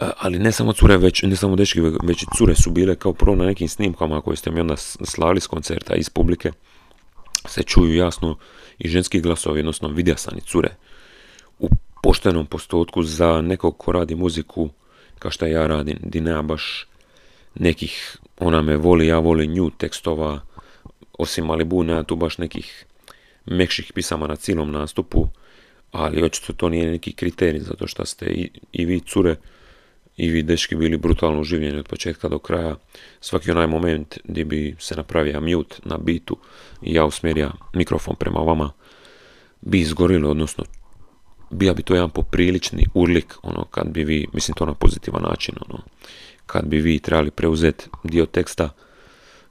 [0.00, 3.12] E, ali ne samo cure, već, ne samo dečki, već i cure su bile kao
[3.12, 6.52] prvo na nekim snimkama koje ste mi onda slali s koncerta iz publike
[7.48, 8.36] se čuju jasno
[8.78, 10.74] i ženski glasovi, odnosno vidja sam i cure
[11.58, 11.68] u
[12.02, 14.70] poštenom postotku za nekog ko radi muziku
[15.18, 16.86] kao što ja radim, di nema baš
[17.54, 20.40] nekih, ona me voli, ja volim nju tekstova,
[21.18, 22.86] osim Malibu nema tu baš nekih
[23.46, 25.28] mekših pisama na cijelom nastupu,
[25.92, 29.36] ali očito to nije neki kriterij, zato što ste i, i vi cure
[30.16, 32.76] i vi dečki bili brutalno uživljeni od početka do kraja.
[33.20, 36.36] Svaki onaj moment gdje bi se napravio mute na bitu
[36.82, 38.72] i ja usmjerio mikrofon prema vama,
[39.60, 40.64] bi izgorili, odnosno
[41.50, 45.54] bija bi to jedan poprilični urlik, ono, kad bi vi, mislim to na pozitivan način,
[45.68, 45.82] ono,
[46.46, 48.70] kad bi vi trebali preuzeti dio teksta,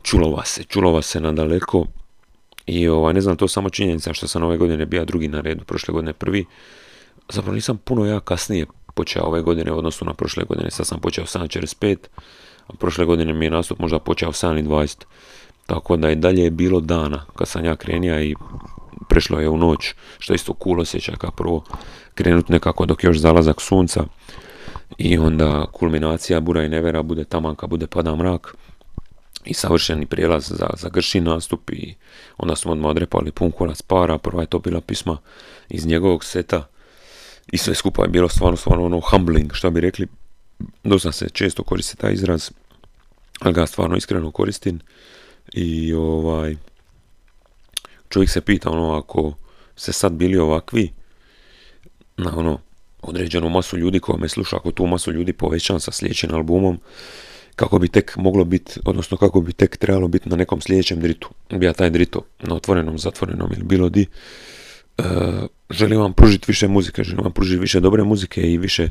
[0.03, 1.85] čulo vas se, čulo vas se na daleko
[2.65, 5.65] i ovaj, ne znam, to samo činjenica što sam ove godine bio drugi na redu,
[5.65, 6.45] prošle godine prvi,
[7.29, 10.71] zapravo nisam puno ja kasnije počeo ove godine u odnosu na prošle godine.
[10.71, 11.97] Sad sam počeo 7.45,
[12.67, 15.03] a prošle godine mi je nastup možda počeo 7.20.
[15.65, 18.35] Tako da i dalje je bilo dana kad sam ja krenija i
[19.09, 21.63] prešlo je u noć, što isto cool osjeća kao prvo
[22.13, 24.03] krenut nekako dok još zalazak sunca
[24.97, 28.55] i onda kulminacija bura i nevera bude taman kad bude pada mrak
[29.45, 31.95] i savršeni prijelaz za, za grši nastup i
[32.37, 35.17] onda smo odmah odrepali pun kolac para, prva je to bila pisma
[35.69, 36.67] iz njegovog seta
[37.51, 40.07] i sve skupa je bilo stvarno, stvarno ono humbling, što bi rekli.
[40.83, 42.51] Dosta se često koristi taj izraz,
[43.39, 44.79] ali ga stvarno iskreno koristim.
[45.53, 46.55] I ovaj,
[48.09, 49.33] čovjek se pita ono, ako
[49.75, 50.91] se sad bili ovakvi,
[52.17, 52.59] na ono,
[53.01, 56.79] određenu masu ljudi koja me sluša, ako tu masu ljudi povećam sa sljedećim albumom,
[57.55, 61.29] kako bi tek moglo biti, odnosno kako bi tek trebalo biti na nekom sljedećem dritu.
[61.49, 64.05] Bija taj drito na otvorenom, zatvorenom ili bilo di.
[65.01, 68.89] E, želim vam pružiti više muzike, želim vam pružiti više dobre muzike i više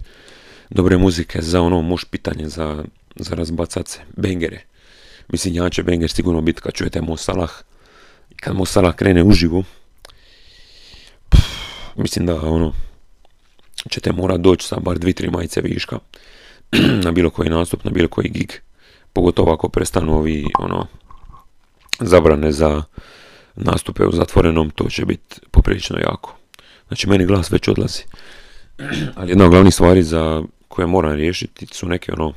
[0.70, 2.84] dobre muzike za ono muš pitanje, za,
[3.16, 4.60] za razbacat se, bengere.
[5.28, 7.50] Mislim, ja će benger sigurno biti kad čujete Mo Salah.
[8.36, 9.64] Kad Mo Salah krene uživo,
[11.96, 12.72] mislim da ono,
[13.90, 15.98] ćete morat doći sa bar dvi, tri majice viška
[17.04, 18.52] na bilo koji nastup, na bilo koji gig.
[19.12, 20.86] pogotovo ako prestanu ovi, ono,
[22.00, 22.82] zabrane za
[23.54, 26.36] nastupe u zatvorenom, to će biti poprilično jako.
[26.88, 28.02] Znači, meni glas već odlazi.
[29.16, 32.32] Ali jedna od glavnih stvari za koje moram riješiti su neke, ono,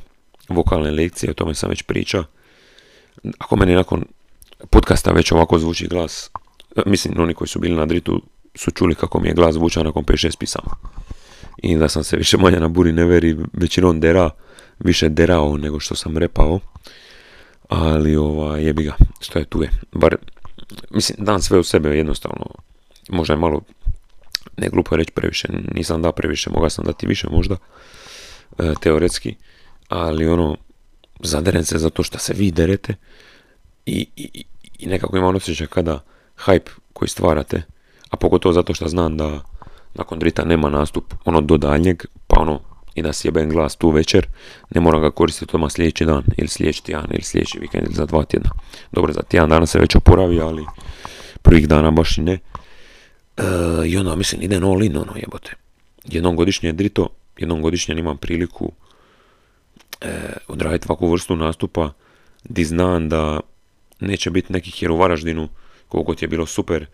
[0.50, 2.24] vokalne lekcije, o tome sam već pričao.
[3.40, 4.06] Ako meni nakon
[4.70, 6.32] podcasta već ovako zvuči glas,
[6.86, 8.22] mislim, oni koji su bili na dritu
[8.56, 10.72] su čuli kako mi je glas zvučao nakon 5-6 pisama.
[11.58, 14.30] I da sam se više manje na buri neveri većinom dera,
[14.80, 16.60] više derao nego što sam repao.
[17.70, 19.70] Ali ovaj, jebi ga, što je tu je.
[19.92, 20.16] Bar,
[20.90, 22.46] mislim, dan sve u sebe jednostavno.
[23.10, 23.62] Možda je malo,
[24.58, 27.56] ne glupo reći previše, nisam da previše, mogao sam dati više možda,
[28.60, 29.36] e, teoretski.
[29.90, 30.58] Ali ono,
[31.20, 32.96] zaderen se zato što se vi derete
[33.86, 34.44] i, i,
[34.80, 36.04] i nekako imam osjećaj kada
[36.46, 37.62] hype koji stvarate,
[38.10, 39.42] a pogotovo zato što znam da
[39.94, 42.60] nakon drita nema nastup ono do daljnjeg, pa ono
[42.96, 44.28] i da sjebem glas tu večer,
[44.70, 48.06] ne moram ga koristiti odmah sljedeći dan, ili sljedeći tjedan, ili sljedeći vikend, ili za
[48.06, 48.50] dva tjedna.
[48.92, 50.66] Dobro, za tjedan dana se već oporavi, ali
[51.42, 52.40] prvih dana baš i ne.
[53.38, 53.44] E,
[53.86, 55.54] I onda, mislim, ide no in, ono jebote.
[56.06, 58.72] Jednom godišnje je drito, jednom godišnje imam priliku
[60.02, 61.92] e, odraditi ovakvu vrstu nastupa,
[62.44, 63.40] di znam da
[64.00, 65.50] neće biti nekih jer u Varaždinu,
[65.88, 66.86] koliko ti je bilo super,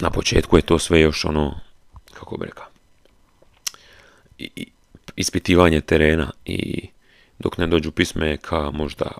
[0.00, 1.60] na početku je to sve još ono,
[2.14, 2.66] kako bi rekao,
[4.38, 4.66] i,
[5.16, 6.88] ispitivanje terena i
[7.38, 9.10] dok ne dođu pisme ka možda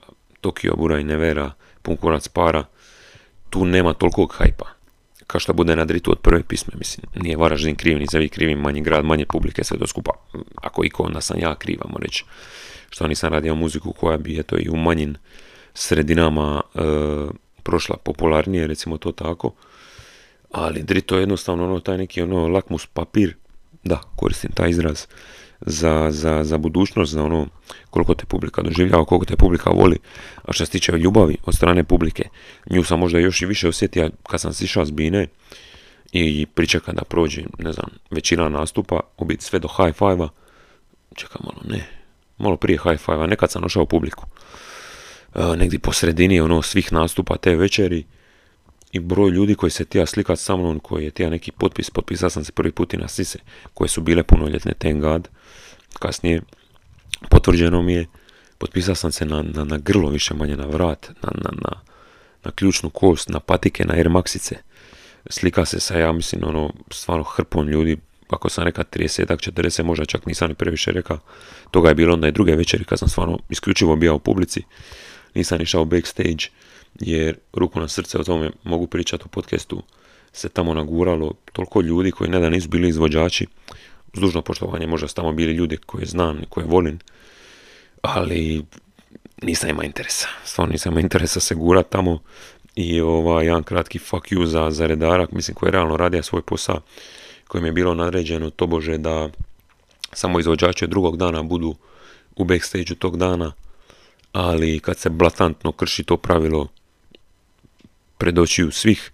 [0.40, 2.64] Tokio, Bura i Nevera, pun kurac para,
[3.50, 4.66] tu nema tolikog hajpa.
[5.26, 8.54] Kao što bude na dritu od prve pisme, mislim, nije Varaždin kriv, ni vi krivi,
[8.54, 10.10] manji grad, manje publike, sve to skupa.
[10.56, 12.24] Ako iko, onda sam ja kriv, reći.
[12.90, 15.14] Što nisam radio muziku koja bi, eto, i u manjim
[15.74, 16.80] sredinama e,
[17.62, 19.52] prošla popularnije, recimo to tako.
[20.50, 23.36] Ali drito je jednostavno ono, taj neki ono lakmus papir,
[23.84, 25.06] da, koristim taj izraz,
[25.60, 27.46] za, za, za budućnost, za ono
[27.90, 29.98] koliko te publika doživljava, koliko te publika voli.
[30.42, 32.28] A što se tiče ljubavi od strane publike,
[32.70, 35.26] nju sam možda još i više osjetio kad sam sišao s bine
[36.12, 40.28] i pričekam da prođe, ne znam, većina nastupa, u biti sve do high five-a,
[41.14, 41.86] čekam malo, ne,
[42.38, 44.24] malo prije high five-a, nekad sam došao u publiku.
[45.34, 48.04] E, negdje po sredini ono svih nastupa te večeri
[48.92, 52.30] i broj ljudi koji se tija slikat sa mnom, koji je tija neki potpis, potpisao
[52.30, 53.38] sam se prvi put i na sise,
[53.74, 55.28] koje su bile punoljetne, thank God,
[55.98, 56.42] kasnije
[57.28, 58.06] potvrđeno mi je,
[58.58, 61.80] potpisao sam se na, na, na grlo više manje, na vrat, na, na, na,
[62.44, 64.54] na ključnu kost, na patike, na Air Maxice,
[65.30, 67.96] slika se sa, ja mislim, ono, stvarno hrpom ljudi,
[68.28, 71.18] ako sam rekao 30, 40, možda čak nisam ni previše rekao,
[71.70, 74.62] toga je bilo onda i druge večeri kad sam stvarno isključivo bio u publici,
[75.34, 76.44] nisam išao backstage,
[76.94, 79.82] jer ruku na srce o tome mogu pričati u podcastu,
[80.32, 83.46] se tamo naguralo toliko ljudi koji ne da nisu bili izvođači,
[84.14, 86.98] s dužno poštovanje, možda su tamo bili ljudi koje znam i koje volim,
[88.02, 88.64] ali
[89.42, 92.18] nisam imao interesa, stvarno nisam imao interesa se gurat tamo
[92.74, 96.42] i ovaj, jedan kratki fuck you za, za redara, mislim koji je realno radio svoj
[96.42, 96.80] posao,
[97.48, 99.28] kojim je bilo nadređeno tobože da
[100.12, 101.74] samo izvođači drugog dana budu
[102.36, 103.52] u backstage tog dana,
[104.32, 106.68] ali kad se blatantno krši to pravilo
[108.20, 109.10] pred očiju svih.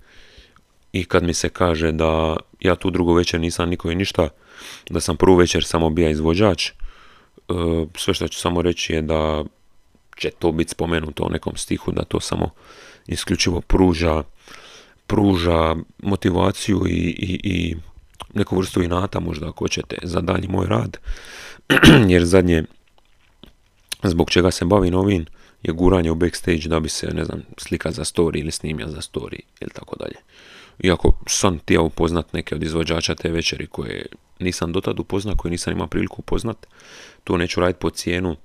[0.93, 4.29] I kad mi se kaže da ja tu drugu večer nisam niko i ništa,
[4.91, 6.73] da sam prvu večer samo bio izvođač, e,
[7.97, 9.45] sve što ću samo reći je da
[10.17, 12.51] će to biti spomenuto u nekom stihu, da to samo
[13.07, 14.23] isključivo pruža,
[15.07, 17.77] pruža motivaciju i, i, i
[18.35, 20.99] neku vrstu inata možda ako ćete za dalji moj rad,
[22.13, 22.65] jer zadnje
[24.03, 25.27] zbog čega se bavim ovim
[25.67, 29.01] je guranje u backstage da bi se, ne znam, slika za story ili snimja za
[29.01, 30.17] story ili tako dalje.
[30.79, 34.07] Iako sam htio upoznat neke od izvođača te večeri koje
[34.39, 36.67] nisam dotad upoznat, koje nisam imao priliku upoznat,
[37.25, 38.37] to neću raditi po cijenu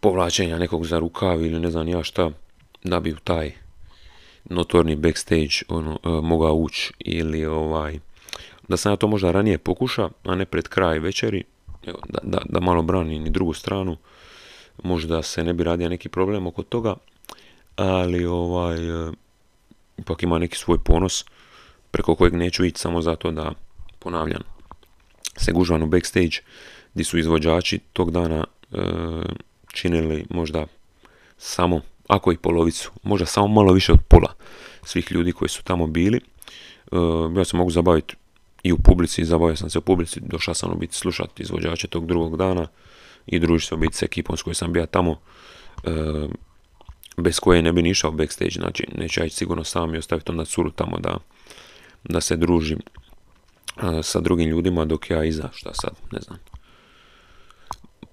[0.00, 2.30] povlačenja nekog za rukav ili ne znam ja šta,
[2.84, 3.52] da bi u taj
[4.44, 7.98] notorni backstage ono, e, mogao ući ili ovaj,
[8.68, 11.44] da sam ja to možda ranije pokuša, a ne pred kraj večeri,
[11.84, 13.96] da, da, da malo branim i drugu stranu,
[14.82, 16.94] možda se ne bi radio neki problem oko toga,
[17.76, 19.12] ali ovaj, e,
[19.96, 21.24] ipak ima neki svoj ponos
[21.90, 23.52] preko kojeg neću ići samo zato da,
[23.98, 24.42] ponavljam,
[25.36, 26.36] se gužvan u backstage
[26.94, 28.78] gdje su izvođači tog dana e,
[29.72, 30.66] činili možda
[31.36, 34.34] samo, ako i polovicu, možda samo malo više od pola
[34.82, 36.16] svih ljudi koji su tamo bili.
[36.16, 36.96] E,
[37.36, 38.16] ja se mogu zabaviti
[38.62, 42.36] i u publici, zabavio sam se u publici, došao sam biti slušati izvođače tog drugog
[42.36, 42.66] dana
[43.28, 45.20] i družiti se biti s ekipom s kojoj sam bio tamo.
[45.84, 46.28] E,
[47.16, 50.30] bez koje ne bi ni išao backstage, znači neću ja ići sigurno sam i ostaviti
[50.30, 51.18] onda curu tamo da,
[52.04, 52.78] da se družim
[54.02, 56.38] sa drugim ljudima dok ja iza, šta sad, ne znam.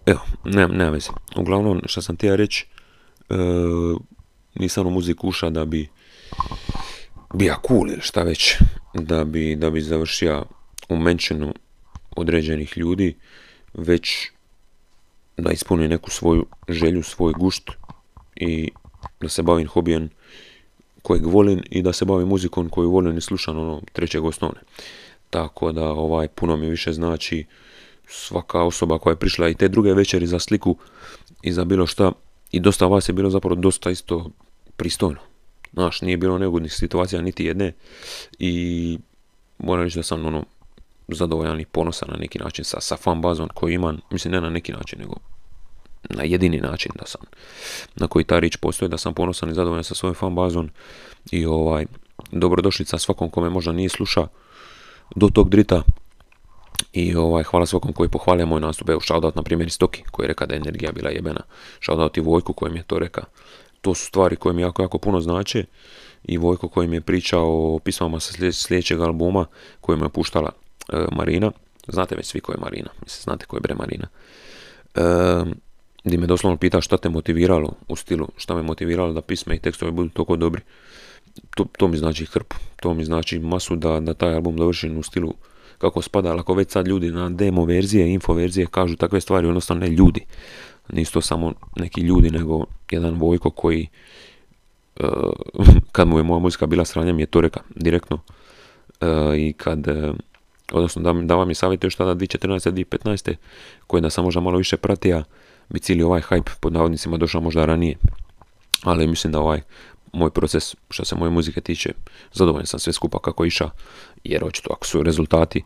[0.05, 1.09] Evo, nema, nema veze.
[1.35, 2.65] Uglavnom, što sam htio reći,
[4.55, 5.89] nisam u muziku uša da bi
[7.33, 8.55] bija cool ili šta već,
[8.93, 10.45] da bi, da bi završio
[10.89, 11.53] u menšinu
[12.15, 13.17] određenih ljudi,
[13.73, 14.31] već
[15.37, 17.71] da ispuni neku svoju želju, svoj gušt
[18.35, 18.71] i
[19.19, 20.09] da se bavim hobijem
[21.01, 24.59] kojeg volim i da se bavim muzikom koju volim i slušam ono trećeg osnovne.
[25.29, 27.45] Tako da ovaj puno mi više znači
[28.07, 30.77] svaka osoba koja je prišla i te druge večeri za sliku
[31.41, 32.11] i za bilo šta
[32.51, 34.29] i dosta vas je bilo zapravo dosta isto
[34.75, 35.19] pristojno.
[35.73, 37.73] Znaš, nije bilo neugodnih situacija niti jedne
[38.39, 38.97] i
[39.57, 40.45] moram reći da sam ono
[41.07, 44.49] zadovoljan i ponosan na neki način sa, sa fan bazom koju imam, mislim ne na
[44.49, 45.15] neki način, nego
[46.09, 47.21] na jedini način da sam,
[47.95, 50.69] na koji ta rič postoji, da sam ponosan i zadovoljan sa svojom fan bazom
[51.31, 51.85] i ovaj,
[52.31, 54.27] dobrodošlica svakom kome možda nije sluša
[55.15, 55.81] do tog drita
[56.93, 58.89] i ovaj, hvala svakom koji pohvalja moj nastup.
[58.89, 61.41] Evo, shoutout na primjer Stoki koji je rekao da je energija bila jebena.
[61.81, 63.23] Shoutout i Vojku koji mi je to rekao.
[63.81, 65.65] To su stvari koje mi jako, jako puno znače.
[66.23, 69.45] I Vojko koji mi je pričao o pismama sa sljedećeg albuma
[69.81, 70.51] koji mi je puštala
[71.11, 71.51] Marina.
[71.87, 72.89] Znate već svi ko je Marina.
[73.03, 74.07] Mislim, znate ko je bre Marina.
[74.95, 75.01] E,
[76.03, 79.59] gdje me doslovno pita šta te motiviralo u stilu, šta me motiviralo da pisme i
[79.59, 80.61] tekstovi budu toliko dobri.
[81.55, 82.55] To, to mi znači hrpu.
[82.75, 85.33] To mi znači masu da, da taj album dovršim u stilu
[85.77, 89.47] kako spada, ali ako već sad ljudi na demo verzije, info verzije kažu takve stvari,
[89.47, 90.25] odnosno ne ljudi,
[90.89, 93.87] nisu to samo neki ljudi, nego jedan Vojko koji
[94.99, 95.09] uh,
[95.91, 98.19] kad mu je moja muzika bila sranja mi je to reka direktno
[99.01, 100.15] uh, i kad uh,
[100.71, 102.71] odnosno da, da vam je savjet još tada 2014.
[102.71, 103.35] 2015.
[103.87, 105.23] koje sam možda malo više pratija
[105.69, 107.97] bi cijeli ovaj hype pod navodnicima došao možda ranije
[108.83, 109.61] ali mislim da ovaj
[110.13, 111.93] moj proces što se moje muzike tiče,
[112.33, 113.69] zadovoljan sam sve skupa kako iša,
[114.23, 115.63] jer očito ako su rezultati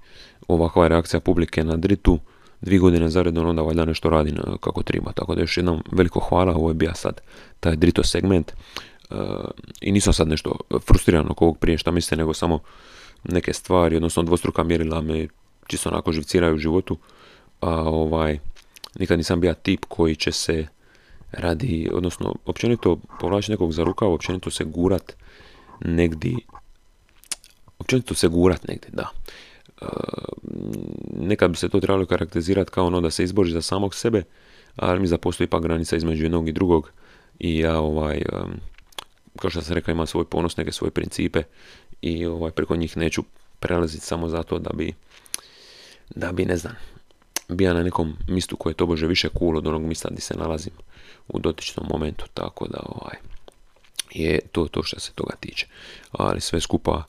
[0.47, 2.19] ovakva reakcija publike na dritu,
[2.61, 5.11] dvi godine zaredom onda valjda nešto radi kako treba.
[5.11, 7.21] Tako da još jednom veliko hvala, ovo je bio sad
[7.59, 8.51] taj drito segment.
[8.51, 9.15] E,
[9.81, 10.55] I nisam sad nešto
[10.87, 12.59] frustriran oko ovog prije šta mislite, nego samo
[13.23, 15.27] neke stvari, odnosno dvostruka mjerila me
[15.67, 16.97] čisto onako živciraju u životu.
[17.61, 18.39] A ovaj,
[18.99, 20.67] nikad nisam bio tip koji će se
[21.31, 25.13] radi, odnosno općenito povlači nekog za rukav, općenito se gurat
[25.85, 26.35] negdje,
[27.79, 29.09] općenito se gurat negdje, da.
[29.81, 29.85] E,
[31.17, 34.23] nekad bi se to trebalo karakterizirati kao ono da se izbori za samog sebe,
[34.75, 36.91] ali mi da postoji ipak granica između jednog i drugog
[37.39, 38.23] i ja ovaj, e,
[39.39, 41.43] kao što sam rekao, imam svoj ponos, neke svoje principe
[42.01, 43.23] i ovaj, preko njih neću
[43.59, 44.93] prelaziti samo zato da bi,
[46.15, 46.75] da bi, ne znam,
[47.47, 50.73] bija na nekom mistu koje je tobože više cool od onog mista gdje se nalazim
[51.27, 53.15] u dotičnom momentu, tako da ovaj,
[54.11, 55.67] je to to što se toga tiče.
[56.11, 57.03] Ali sve skupa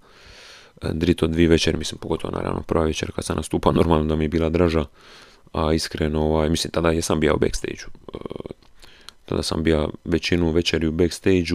[0.82, 4.28] drito dvi večer, mislim pogotovo naravno prva večer kad sam nastupao, normalno da mi je
[4.28, 4.84] bila draža,
[5.52, 7.80] a iskreno, ovaj, mislim tada jesam bio u backstage
[8.14, 8.18] e,
[9.26, 11.54] tada sam bio većinu večeri u backstage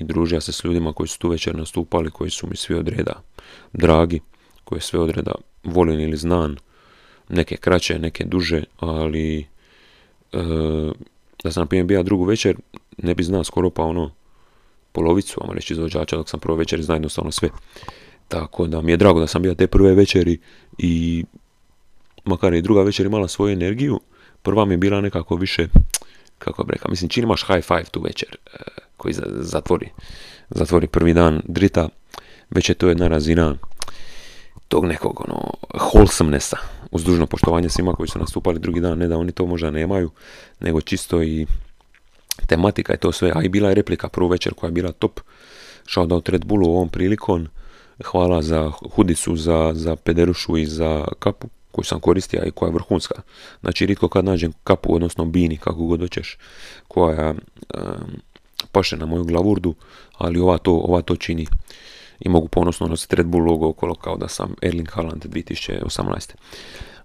[0.00, 2.88] i družio se s ljudima koji su tu večer nastupali, koji su mi svi od
[2.88, 3.22] reda
[3.72, 4.20] dragi,
[4.64, 5.32] koji sve od reda
[5.64, 6.56] volim ili znan,
[7.28, 9.44] neke kraće, neke duže, ali e,
[11.44, 12.56] da sam na primjer bio drugu večer,
[12.98, 14.10] ne bi znao skoro pa ono
[14.92, 17.48] polovicu, vam reći izvođača, dok sam prvo večer zna jednostavno sve.
[18.28, 20.38] Tako da mi je drago da sam bio te prve večeri
[20.78, 21.24] i
[22.24, 24.00] makar i druga večer imala svoju energiju,
[24.42, 25.68] prva mi je bila nekako više,
[26.38, 28.58] kako bi rekao, mislim čini imaš high five tu večer e,
[29.00, 29.88] koji zatvori,
[30.50, 31.88] zatvori prvi dan drita,
[32.50, 33.54] već je to jedna razina
[34.68, 36.56] tog nekog ono, wholesomenessa,
[36.90, 40.10] uz dužno poštovanje svima koji su nastupali drugi dan, ne da oni to možda nemaju,
[40.60, 41.46] nego čisto i
[42.46, 45.20] tematika je to sve, a i bila je replika prvu večer koja je bila top,
[45.88, 47.48] shoutout Red Bullu ovom prilikom,
[48.04, 52.74] hvala za hudicu, za, za pederušu i za kapu koju sam koristio i koja je
[52.74, 53.22] vrhunska.
[53.60, 56.38] Znači, ritko kad nađem kapu, odnosno bini, kako god hoćeš,
[56.88, 58.20] koja um,
[58.72, 59.74] paše na moju glavurdu,
[60.18, 61.46] ali ova to, ova to čini
[62.20, 66.34] i mogu ponosno nositi Red Bull logo okolo kao da sam Erling Haaland 2018.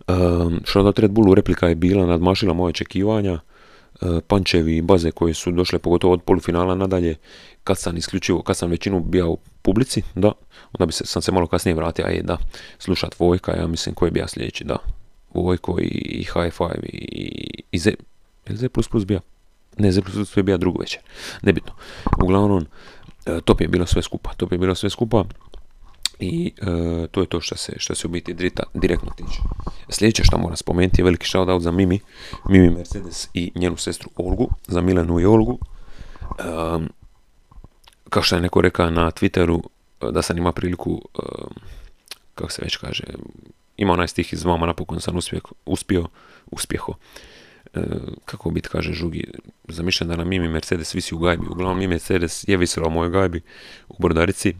[0.07, 3.33] Um, Shoutout Red Bullu replika je bila, nadmašila moje očekivanja,
[4.01, 7.15] uh, pančevi i baze koje su došle pogotovo od polufinala nadalje,
[7.63, 10.31] kad sam isključivo, kad sam većinu bio u publici, da,
[10.73, 12.37] onda bi se, sam se malo kasnije vratio, a je da,
[12.79, 14.77] slušat Vojka, ja mislim koji bi ja sljedeći, da,
[15.33, 17.93] Vojko i, i High Five i, i Z,
[18.49, 18.67] Z++
[19.05, 19.19] bija?
[19.77, 20.01] Ne, Z++
[20.35, 21.01] je bija drugu večer,
[21.41, 21.73] nebitno.
[22.23, 22.65] Uglavnom,
[23.25, 24.33] E, to je bilo sve skupa.
[24.37, 25.23] To je bilo sve skupa
[26.19, 29.39] i e, to je to što se, što se u biti drita, direktno tiče.
[29.89, 31.99] Sljedeće što moram spomenuti je veliki shoutout za Mimi,
[32.49, 35.57] Mimi Mercedes i njenu sestru Olgu, za Milenu i Olgu.
[36.21, 36.43] E,
[38.09, 39.61] kao što je neko rekao na Twitteru,
[40.11, 41.01] da sam ima priliku,
[42.35, 43.03] kako se već kaže,
[43.77, 46.07] ima onaj stih iz vama, napokon sam uspio, uspio
[46.51, 46.93] uspjeho,
[48.25, 49.23] kako bit kaže Žugi,
[49.67, 51.45] zamišljam da nam Mimi Mercedes visi u gajbi.
[51.51, 53.41] Uglavnom Mimi Mercedes je visila u mojoj gajbi
[53.87, 54.53] u Brodarici,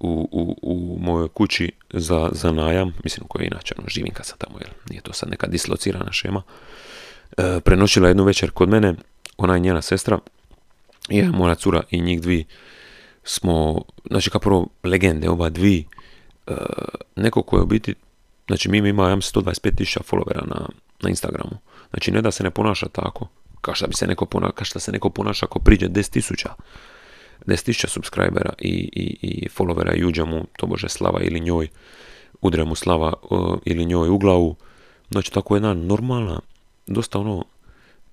[0.00, 4.38] u, u, u mojoj kući za, za najam, mislim koji inače ono, živim kad sam
[4.38, 6.42] tamo, jer nije to sad neka dislocirana šema.
[7.38, 8.94] E, prenoćila jednu večer kod mene,
[9.36, 10.18] ona je njena sestra,
[11.08, 12.44] i ja, moja cura i njih dvi
[13.24, 15.84] smo, znači kao prvo legende, oba dvi,
[16.46, 16.52] e,
[17.16, 17.94] neko ko je u biti,
[18.46, 20.68] znači Mimi ima, ja mislim, 125.000 followera na,
[21.04, 21.58] na Instagramu.
[21.90, 23.28] Znači ne da se ne ponaša tako,
[23.60, 26.48] kao što bi se neko ponaša, kao što se neko ponaša ako priđe 10.000
[27.46, 31.68] 10.000 subscribera i, i, i followera i uđe mu, to bože slava ili njoj,
[32.40, 33.12] udre mu slava
[33.64, 34.56] ili njoj u glavu.
[35.10, 36.40] Znači tako jedna normalna,
[36.86, 37.44] dosta ono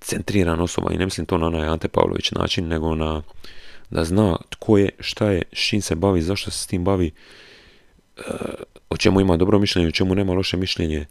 [0.01, 3.21] centrirana osoba i ne mislim to na onaj Ante Pavlović način, nego na
[3.89, 7.11] da zna tko je, šta je, s čim se bavi, zašto se s tim bavi,
[8.17, 8.21] e,
[8.89, 11.05] o čemu ima dobro mišljenje, o čemu nema loše mišljenje,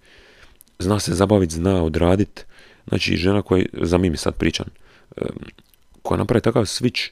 [0.81, 2.43] zna se zabaviti, zna odraditi.
[2.89, 4.67] Znači žena koja, za mi sad pričam,
[6.03, 7.11] koja napravi takav switch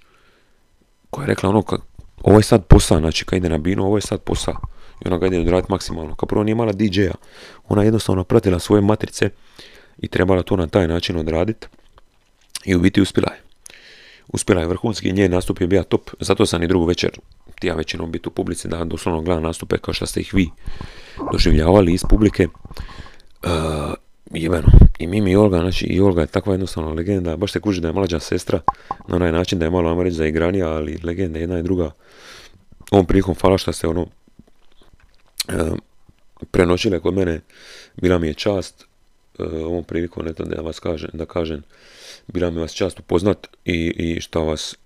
[1.11, 1.63] koja je rekla ono,
[2.23, 4.55] ovo je sad posao, znači kad ide na binu, ovo je sad posao.
[5.05, 6.15] I ona ga ide odraditi maksimalno.
[6.15, 7.15] Kao prvo nije imala DJ-a,
[7.69, 9.31] ona jednostavno pratila svoje matrice
[9.99, 11.67] i trebala to na taj način odraditi.
[12.65, 13.43] I u biti uspjela je.
[14.29, 17.11] Uspjela je vrhunski, njen nastup je bio top, zato sam i drugu večer
[17.63, 20.51] ja većinom biti u publici da doslovno gledam nastupe kao što ste ih vi
[21.33, 22.49] doživljavali iz publike.
[23.43, 23.95] Uh,
[24.31, 24.69] jebeno.
[24.99, 27.89] I Mimi i Olga, znači i Olga je takva jednostavna legenda, baš se kuži da
[27.89, 28.61] je mlađa sestra,
[29.09, 31.91] na onaj način da je malo, ajmo reći, zaigranija, ali legenda jedna i druga.
[32.91, 34.07] Ovom prilikom hvala što ste ono
[35.49, 35.53] e,
[36.51, 37.41] prenoćile kod mene,
[37.97, 38.87] bila mi je čast,
[39.39, 41.63] e, ovom prilikom eto da vas kažem, da kažem,
[42.27, 44.77] bila mi vas čast upoznat i, i što vas,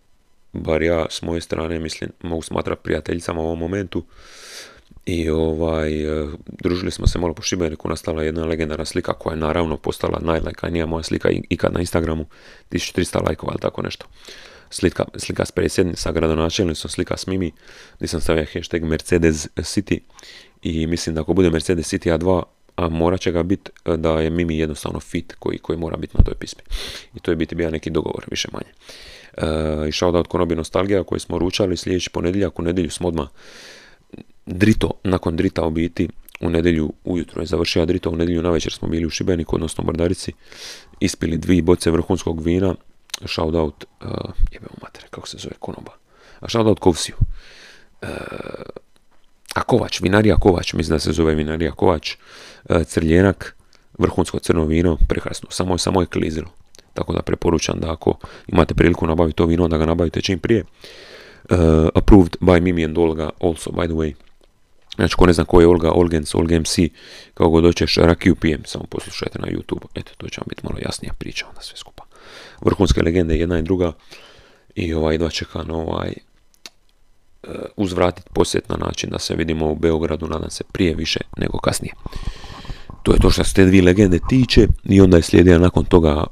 [0.53, 4.05] bar ja s moje strane, mislim, mogu smatrati prijateljicama u ovom momentu,
[5.07, 9.41] i ovaj, e, družili smo se malo po Šibeniku, nastala jedna legendarna slika koja je
[9.41, 12.27] naravno postala najlajkanija moja slika ikad na Instagramu,
[12.71, 14.07] 1300 lajkova ili tako nešto.
[14.71, 15.53] Slika, slika s
[15.95, 17.53] sa gradonačelnicom, slika s Mimi,
[17.97, 19.99] gdje sam stavio hashtag Mercedes City
[20.63, 22.43] i mislim da ako bude Mercedes City A2,
[22.77, 26.17] a mora će ga biti e, da je Mimi jednostavno fit koji, koji mora biti
[26.19, 26.63] na toj pismi.
[27.15, 28.73] I to je biti bio neki dogovor, više manje.
[29.37, 33.29] E, I shoutout Konobi Nostalgija koji smo ručali sljedeći ponedjeljak, u nedjelju smo odmah
[34.47, 36.09] Drito, nakon Drita u biti,
[36.41, 39.87] u nedjelju ujutro je završio Drito, u nedjelju navečer smo bili u Šibeniku, odnosno u
[39.87, 40.33] Brdarici,
[41.01, 42.75] ispili dvije boce vrhunskog vina,
[43.27, 44.09] shoutout, uh,
[44.53, 45.93] jebemo matere, kako se zove, konoba,
[46.41, 47.15] a shoutout Kovsiju.
[48.03, 48.09] Uh,
[49.55, 52.17] a Kovač, vinarija Kovač, mislim da se zove vinarija Kovač,
[52.69, 53.57] uh, Crljenak,
[53.99, 56.51] vrhunsko crno vino, prekrasno, samo samo je klizilo.
[56.95, 60.65] Tako da preporučam da ako imate priliku nabaviti to vino, da ga nabavite čim prije.
[61.95, 64.15] Approved by Mimi and Olga also, by the way.
[64.97, 66.79] Znači, ko ne zna ko je Olga Olgens, Olga MC,
[67.35, 69.87] kao god doćeš, Rakiju pijem, samo poslušajte na YouTube.
[69.95, 72.05] Eto, to će vam biti malo jasnija priča onda sve skupa.
[72.61, 73.93] Vrhunske legende, jedna i druga.
[74.75, 75.31] I ovaj, dva
[75.65, 76.13] na ovaj,
[77.43, 81.59] uh, uzvratiti posjet na način da se vidimo u Beogradu, nadam se, prije više nego
[81.59, 81.95] kasnije.
[83.03, 86.25] To je to što se te dvije legende tiče i onda je slijedila nakon toga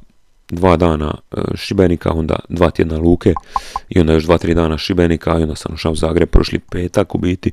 [0.51, 3.35] dva dana e, Šibenika, onda dva tjedna Luke
[3.89, 7.15] i onda još dva, tri dana Šibenika i onda sam ušao u Zagreb prošli petak
[7.15, 7.53] u biti.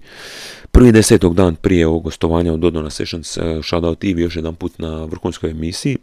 [0.78, 4.80] Prvi desetog dan prije ovog gostovanja od Dodona Sessions e, shoutout TV još jedan put
[4.80, 5.97] na vrhunskoj emisiji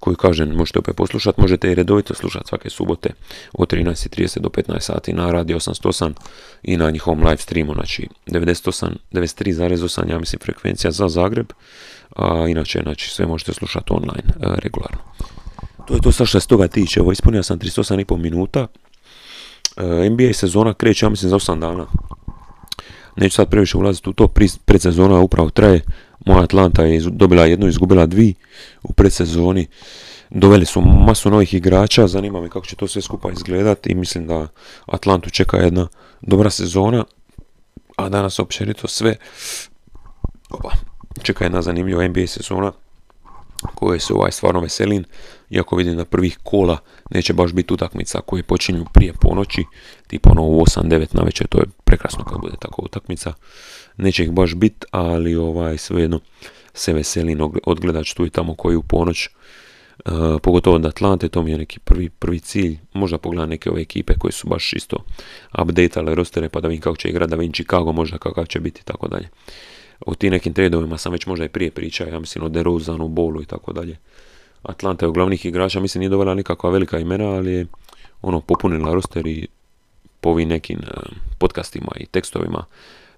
[0.00, 3.10] koju kažem možete opet poslušati, možete i redovito slušati svake subote
[3.52, 6.12] od 13.30 do 15 sati na Radio 808
[6.62, 11.46] i na njihovom live streamu, znači 98, 93,8 ja mislim frekvencija za Zagreb,
[12.16, 14.98] a inače znači, sve možete slušati online e, regularno.
[15.86, 17.00] To je to sad što se toga tiče.
[17.00, 18.66] Evo, ispunio sam 38,5 minuta.
[19.76, 21.86] E, NBA sezona kreće, ja mislim, za 8 dana.
[23.16, 24.28] Neću sad previše ulaziti u to,
[24.64, 25.80] predsezona upravo traje.
[26.26, 28.34] Moja Atlanta je dobila jednu, izgubila dvi
[28.82, 29.66] u predsezoni.
[30.30, 34.26] Doveli su masu novih igrača, zanima me kako će to sve skupa izgledati i mislim
[34.26, 34.48] da
[34.86, 35.88] Atlantu čeka jedna
[36.20, 37.04] dobra sezona.
[37.96, 39.16] A danas općenito sve
[40.50, 40.70] opa,
[41.22, 42.72] čeka jedna zanimljiva NBA sezona
[43.74, 45.04] koje se ovaj stvarno veselim,
[45.50, 46.78] iako vidim da prvih kola
[47.10, 49.64] neće baš biti utakmica koje počinju prije ponoći,
[50.06, 53.32] tipa ono u 8-9 na večer, to je prekrasno kad bude tako utakmica,
[53.96, 56.20] neće ih baš biti, ali ovaj svejedno
[56.74, 59.28] se veselim odgledat tu i tamo koji u ponoć,
[60.04, 63.82] uh, pogotovo od Atlante, to mi je neki prvi, prvi cilj, možda pogledam neke ove
[63.82, 64.96] ekipe koje su baš isto
[65.62, 68.80] update rostere pa da vidim kako će igrati, da vidim Chicago možda kakav će biti
[68.80, 69.28] i tako dalje.
[70.06, 73.42] O tim nekim tradovima sam već možda i prije pričao, ja mislim o DeRozanu, Bolu
[73.42, 73.96] i tako dalje.
[74.64, 77.66] Atlanta je od glavnih igrača, mislim nije dovela nikakva velika imena, ali je
[78.22, 79.46] ono popunila roster i
[80.20, 81.02] po ovim nekim uh,
[81.38, 82.64] podcastima i tekstovima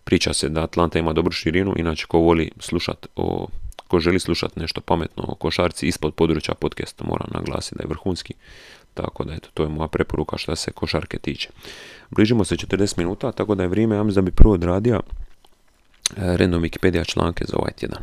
[0.04, 3.48] priča se da Atlanta ima dobru širinu, inače ko voli slušat o
[3.88, 8.34] ko želi slušati nešto pametno o košarci ispod područja podcasta, moram naglasiti da je vrhunski.
[8.94, 11.48] Tako da, eto, to je moja preporuka što se košarke tiče.
[12.10, 15.02] Bližimo se 40 minuta, tako da je vrijeme, ja mislim da bi prvo odradio
[16.16, 18.02] e, random Wikipedia članke za ovaj tjedan.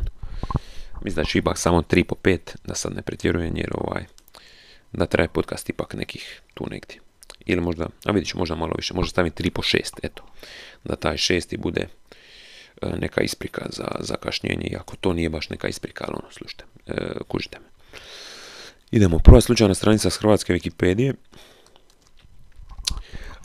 [1.04, 4.04] Mislim da ću ipak samo 3 po 5, da sad ne pretjerujem jer ovaj,
[4.92, 7.00] da traje podcast ipak nekih tu negdje.
[7.46, 10.22] Ili možda, a vidit ću, možda malo više, možda stavim 3 po 6, eto.
[10.84, 15.68] Da taj šesti bude e, neka isprika za, za kašnjenje, iako to nije baš neka
[15.68, 17.66] isprika, ali ono, slušajte, e, kužite me.
[18.90, 21.14] Idemo, prva slučajna stranica s Hrvatske Wikipedije.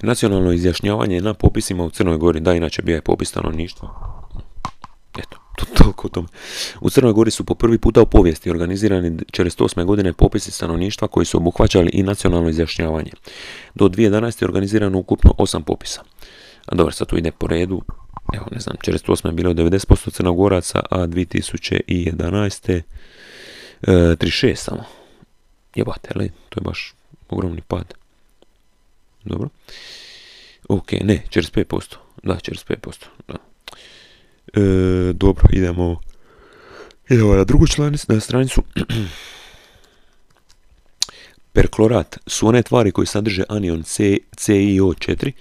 [0.01, 4.18] Nacionalno izjašnjavanje na popisima u Crnoj Gori, da inače bio je popis stanovništva.
[5.59, 6.27] To, toliko o tome.
[6.81, 9.85] U Crnoj Gori su po prvi puta u povijesti organizirani 48.
[9.85, 13.11] godine popisi stanovništva koji su obuhvaćali i nacionalno izjašnjavanje.
[13.75, 14.41] Do 2011.
[14.41, 16.01] je organizirano ukupno 8 popisa.
[16.65, 17.81] A dobro, sad tu ide po redu.
[18.33, 19.27] Evo, ne znam, 48.
[19.27, 22.81] je bilo 90% crnogoraca, a 2011.
[23.81, 24.83] 36 samo.
[25.75, 26.93] Jebate, ali to je baš
[27.29, 27.93] ogromni pad.
[29.23, 29.49] Dobro.
[30.69, 31.95] Ok, ne, 45%.
[32.23, 33.05] Da, 45%.
[33.27, 33.48] Da.
[34.53, 35.99] E, dobro, idemo,
[37.09, 38.63] idemo na drugu članicu, na stranicu.
[41.53, 45.31] Perklorat su one tvari koji sadrže anion C, CiO4.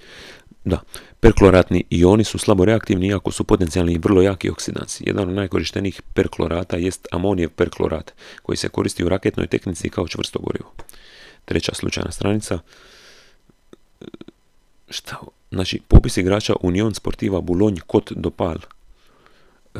[0.65, 0.79] Da,
[1.19, 5.03] perkloratni ioni su slabo reaktivni iako su potencijalni i vrlo jaki oksidanci.
[5.07, 10.39] Jedan od najkorištenijih perklorata jest amonijev perklorat koji se koristi u raketnoj tehnici kao čvrsto
[10.39, 10.73] gorivo.
[11.45, 12.59] Treća slučajna stranica.
[14.89, 15.17] Šta?
[15.51, 18.57] Znači, popis igrača Union Sportiva Boulogne Côte d'Opal
[19.75, 19.79] e,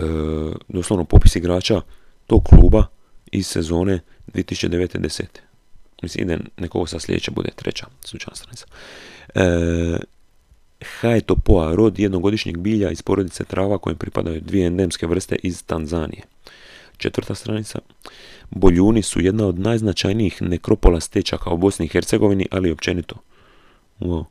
[0.67, 1.81] doslovno popis igrača
[2.27, 2.85] tog kluba
[3.31, 3.99] iz sezone
[4.33, 5.23] 2009-10.
[6.01, 8.65] Mislim, ide nekoga sa sljedeća, bude treća slučajna stranica.
[9.35, 9.99] E,
[10.99, 16.23] Haetopoa, rod jednogodišnjeg bilja iz porodice trava kojem pripadaju dvije endemske vrste iz Tanzanije.
[16.97, 17.79] Četvrta stranica.
[18.49, 23.15] Boljuni su jedna od najznačajnijih nekropola stečaka u Bosni i Hercegovini, ali i općenito
[23.99, 24.23] Wow.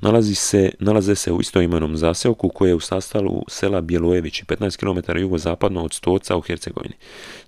[0.00, 5.18] Nalazi se, nalaze se u istoimenom zaseoku koje je u sastavu sela Bjelojevići, 15 km
[5.18, 6.94] jugozapadno od Stoca u Hercegovini.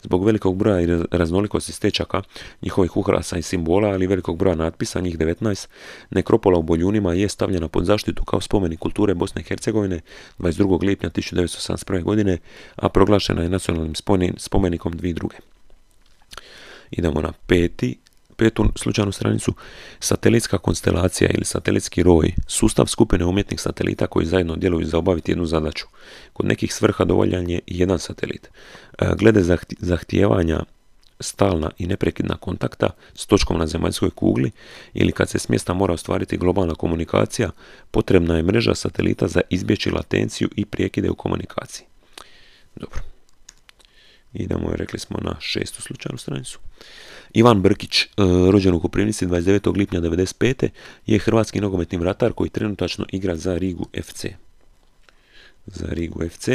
[0.02, 2.22] Zbog velikog broja i raznolikosti stečaka,
[2.62, 5.66] njihovih ukrasa i simbola, ali velikog broja natpisa, njih 19,
[6.10, 10.00] nekropola u Boljunima je stavljena pod zaštitu kao spomenik kulture Bosne i Hercegovine
[10.38, 10.82] 22.
[10.82, 12.02] lipnja 1971.
[12.02, 12.38] godine,
[12.76, 13.94] a proglašena je nacionalnim
[14.36, 15.36] spomenikom dvije druge.
[16.90, 17.98] Idemo na peti
[18.36, 19.52] petu slučajnu stranicu,
[20.00, 25.46] satelitska konstelacija ili satelitski roj, sustav skupine umjetnih satelita koji zajedno djeluju za obaviti jednu
[25.46, 25.86] zadaću.
[26.32, 28.50] Kod nekih svrha dovoljan je jedan satelit.
[28.98, 29.42] E, glede
[29.78, 30.64] zahtijevanja
[31.20, 34.50] stalna i neprekidna kontakta s točkom na zemaljskoj kugli
[34.94, 37.50] ili kad se s mjesta mora ostvariti globalna komunikacija,
[37.90, 41.86] potrebna je mreža satelita za izbjeći latenciju i prijekide u komunikaciji.
[42.76, 43.15] Dobro.
[44.38, 46.58] Idemo, rekli smo, na šestu slučajnu stranicu.
[47.32, 48.06] Ivan Brkić, e,
[48.50, 49.76] rođen u Koprivnici 29.
[49.76, 50.68] lipnja 1995.
[51.06, 54.26] je hrvatski nogometni vratar koji trenutačno igra za Rigu FC.
[55.66, 56.48] Za Rigu FC.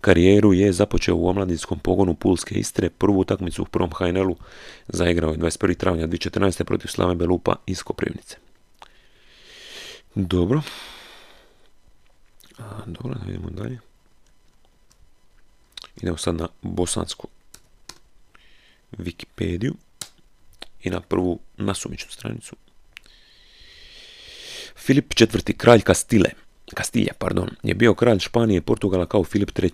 [0.00, 2.90] Karijeru je započeo u omladinskom pogonu Pulske Istre.
[2.90, 4.36] Prvu utakmicu u prvom HNL-u
[4.88, 5.76] zaigrao je 21.
[5.76, 6.64] travnja 2014.
[6.64, 8.36] protiv Slave Belupa iz Koprivnice.
[10.14, 10.62] Dobro.
[12.58, 13.89] A, dobro, da vidimo dalje.
[16.02, 17.28] Idemo sad na bosansku
[18.98, 19.72] Wikipediju
[20.82, 22.56] i na prvu nasumičnu stranicu.
[24.76, 25.56] Filip IV.
[25.56, 26.30] kralj Kastile,
[26.74, 29.70] Kastilja, pardon, je bio kralj Španije i Portugala kao Filip III.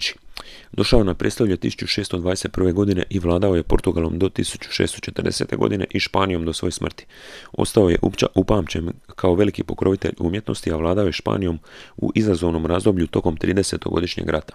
[0.72, 2.72] Došao na predstavlje 1621.
[2.72, 5.56] godine i vladao je Portugalom do 1640.
[5.56, 7.06] godine i Španijom do svoje smrti.
[7.52, 7.98] Ostao je
[8.34, 11.58] upamćen kao veliki pokrovitelj umjetnosti, a vladao je Španijom
[11.96, 14.30] u izazovnom razdoblju tokom 30.
[14.30, 14.54] rata.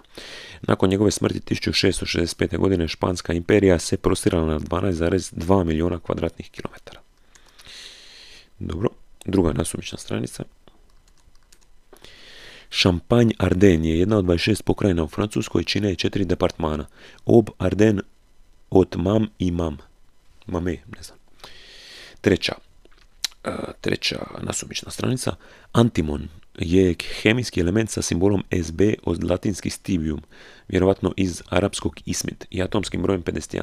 [0.62, 2.58] Nakon njegove smrti 1665.
[2.58, 7.00] godine Španska imperija se prostirala na 12,2 milijuna kvadratnih kilometara.
[8.58, 8.88] Dobro,
[9.24, 10.44] druga nasumična stranica.
[12.80, 16.86] Champagne Arden je jedna od 26 pokrajina u Francuskoj, čine je četiri departmana.
[17.24, 18.00] Ob, Arden,
[18.70, 19.78] od Mam i Mam.
[20.46, 21.18] Mame, ne znam.
[22.20, 22.54] Treća,
[23.44, 23.50] e,
[23.80, 25.34] treća nasumična stranica.
[25.72, 30.22] Antimon je kemijski element sa simbolom SB od latinski stibium,
[30.68, 33.56] vjerovatno iz arapskog ismit i atomskim brojem 51.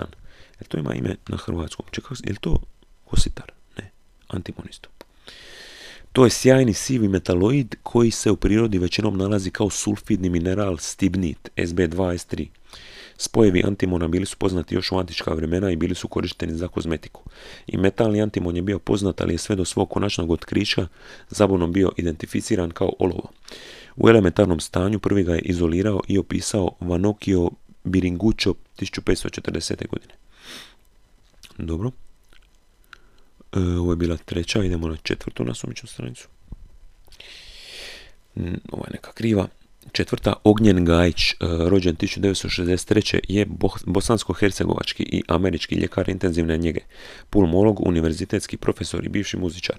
[0.59, 1.85] Jel to ima ime na hrvatskom?
[1.91, 2.61] Čekaj, je li to
[3.05, 3.51] kositar?
[3.77, 3.91] Ne,
[4.27, 4.89] antimon isto.
[6.13, 11.49] To je sjajni sivi metaloid koji se u prirodi većinom nalazi kao sulfidni mineral stibnit
[11.55, 12.47] SB2S3.
[13.17, 17.21] Spojevi antimona bili su poznati još u antička vremena i bili su korišteni za kozmetiku.
[17.67, 20.87] I metalni antimon je bio poznat, ali je sve do svog konačnog otkrića
[21.29, 23.29] zabunom bio identificiran kao olovo.
[23.95, 27.49] U elementarnom stanju prvi ga je izolirao i opisao Vanokio
[27.83, 29.87] Biringućo 1540.
[29.87, 30.13] godine.
[31.57, 31.91] Dobro.
[33.53, 36.27] E, ovo je bila treća, idemo na četvrtu nasumičnu stranicu.
[38.71, 39.47] Ovo je neka kriva.
[39.91, 43.19] Četvrta, Ognjen Gajić, e, rođen 1963.
[43.27, 43.45] je
[43.85, 46.79] bosansko-hercegovački i američki ljekar intenzivne njege,
[47.29, 49.75] pulmolog, univerzitetski profesor i bivši muzičar.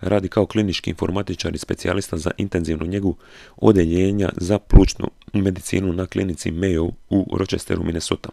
[0.00, 3.16] Radi kao klinički informatičar i specijalista za intenzivnu njegu
[3.56, 8.28] odeljenja za plućnu medicinu na klinici Mayo u Rochesteru, Minnesota,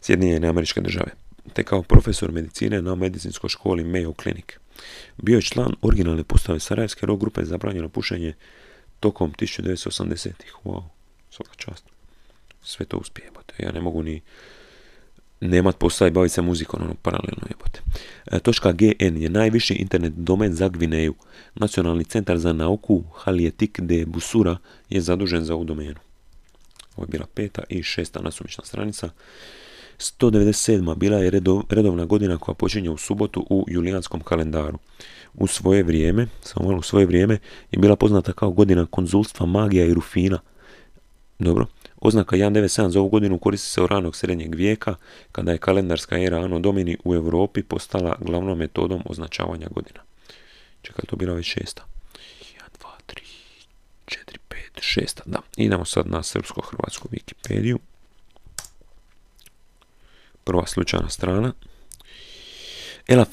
[0.00, 1.10] Sjedinjene američke države,
[1.48, 4.44] te kao profesor medicine na medicinskoj školi Mayo Clinic.
[5.16, 8.34] Bio je član originalne postave Sarajevske rock grupe Zabranjeno pušenje
[9.00, 10.52] tokom 1980-ih.
[10.64, 10.82] Wow,
[11.30, 11.84] svaka čast.
[12.62, 13.54] Sve to uspije, jebote.
[13.58, 14.20] Ja ne mogu ni
[15.40, 17.80] nemat posao i baviti se muzikom, ono, paralelno jebote.
[18.26, 21.14] E, točka GN je najviši internet domen za Gvineju.
[21.54, 24.56] Nacionalni centar za nauku Halietik de Busura
[24.88, 26.00] je zadužen za ovu domenu.
[26.96, 29.10] Ovo je bila peta i šesta nasumična stranica.
[29.98, 30.94] 197.
[30.94, 31.30] bila je
[31.70, 34.78] redovna godina koja počinje u subotu u julijanskom kalendaru
[35.34, 37.38] u svoje vrijeme, samo malo u svoje vrijeme,
[37.70, 40.38] je bila poznata kao godina konzulstva magija i rufina.
[41.38, 44.94] Dobro, oznaka 197 za ovu godinu koristi se od ranog srednjeg vijeka,
[45.32, 50.00] kada je kalendarska era Ano Domini u Europi postala glavnom metodom označavanja godina.
[50.82, 51.84] Čekaj, to bila već šesta.
[52.14, 52.18] 1,
[52.80, 53.20] 2, 3,
[54.06, 54.16] 4,
[54.50, 55.22] 5, šesta.
[55.26, 57.78] Da, idemo sad na srpsko-hrvatsku Wikipediju.
[60.48, 61.52] Prva slučajna strana.
[63.08, 63.24] Ella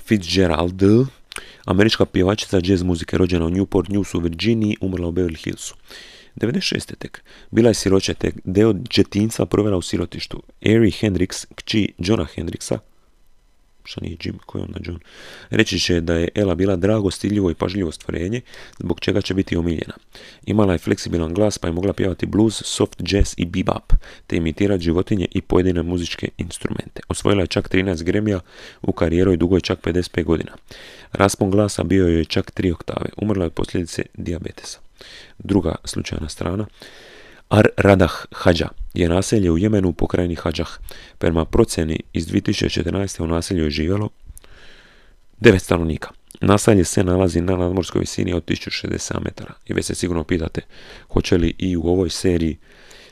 [0.00, 0.82] Fitzgerald,
[1.64, 5.74] Američka pjevačica jazz muzike rođena u Newport News u Virginiji, umrla u Beverly Hillsu.
[6.36, 6.96] 96.
[6.98, 7.24] tek.
[7.50, 8.34] Bila je siroće tek.
[8.44, 10.42] Deo džetinca provela u sirotištu.
[10.62, 12.78] Ari Hendrix, kći Johna Hendrixa,
[13.86, 14.98] što nije Jim, koji je onda John,
[15.50, 18.40] reći će da je Ela bila drago, stiljivo i pažljivo stvorenje,
[18.78, 19.94] zbog čega će biti omiljena.
[20.46, 23.92] Imala je fleksibilan glas pa je mogla pjevati blues, soft jazz i bebop,
[24.26, 27.00] te imitirati životinje i pojedine muzičke instrumente.
[27.08, 28.40] Osvojila je čak 13 gremija
[28.82, 30.52] u karijeroj dugoj čak 55 godina.
[31.12, 33.06] Raspon glasa bio je čak 3 oktave.
[33.16, 34.78] Umrla je od posljedice dijabetesa.
[35.38, 36.66] Druga slučajna strana.
[37.48, 40.68] Ar Radah Hadža je naselje u Jemenu u pokrajini Hadžah.
[41.18, 43.22] Prema procjeni iz 2014.
[43.22, 44.08] u naselju je živjelo
[45.40, 46.10] 9 stanovnika.
[46.40, 49.54] Naselje se nalazi na nadmorskoj visini od 1060 metara.
[49.66, 50.60] I već se sigurno pitate
[51.08, 52.56] hoće li i u ovoj seriji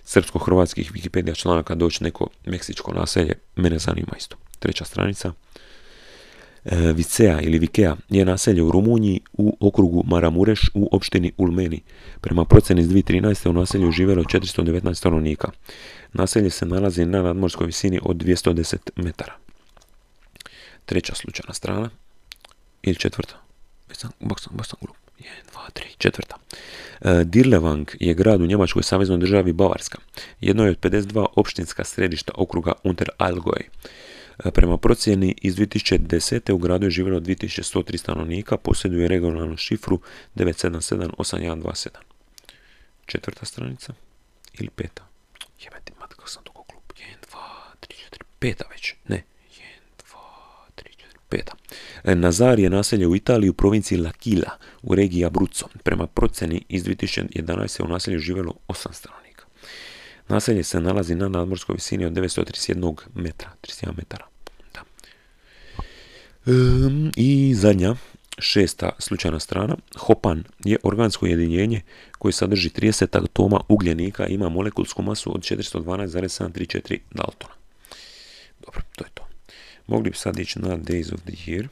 [0.05, 3.35] srpsko-hrvatskih Wikipedia članaka doći neko meksičko naselje.
[3.57, 4.37] Mene zanima isto.
[4.59, 5.33] Treća stranica.
[6.65, 11.83] E, Vicea ili Vikea je naselje u Rumuniji u okrugu Maramureš u opštini Ulmeni.
[12.21, 13.49] Prema procjeni iz 2013.
[13.49, 15.49] u naselju živjelo 419 stanovnika.
[16.13, 19.35] Naselje se nalazi na nadmorskoj visini od 210 metara.
[20.85, 21.91] Treća slučajna strana.
[22.83, 23.35] Ili četvrta.
[23.89, 24.11] Već sam,
[24.81, 24.97] glup.
[25.19, 26.37] 1, 2, 3, četvrta.
[27.01, 29.99] E, Dirlevang je grad u Njemačkoj saveznoj državi Bavarska.
[30.41, 33.65] Jedno je od 52 opštinska središta okruga Unter Allgäu.
[34.39, 36.53] E, prema procjeni iz 2010.
[36.53, 40.01] u gradu je živjelo 2103 stanovnika, posjeduje regionalnu šifru
[40.37, 41.89] 9778127.
[43.07, 43.93] Četvrta stranica
[44.59, 45.07] ili peta?
[45.65, 46.83] Jebeti, mat, kako sam dugo klub.
[46.89, 46.95] 1,
[47.33, 47.37] 2,
[47.81, 48.95] 3, 4, peta već.
[49.09, 49.23] Ne.
[49.51, 49.61] 1,
[49.99, 50.17] 2,
[50.77, 51.53] 3, 4, peta.
[52.05, 54.51] E, Nazar je naselje u Italiji u provinciji L'Aquila
[54.83, 55.67] u regiji Abruzzo.
[55.83, 57.85] Prema procjeni iz 2011.
[57.85, 59.24] u naselju živjelo 8 stanovnika.
[60.29, 64.27] Naselje se nalazi na nadmorskoj visini od 931 metra, 31 metara.
[64.75, 64.83] Da.
[67.17, 67.95] I zadnja,
[68.39, 71.81] šesta slučajna strana, Hopan je organsko jedinjenje
[72.19, 77.55] koje sadrži 30 atoma ugljenika i ima molekulsku masu od 412,734 Daltona.
[78.65, 79.27] Dobro, to je to.
[79.87, 81.67] Mogli bi sad ići na Days of the Year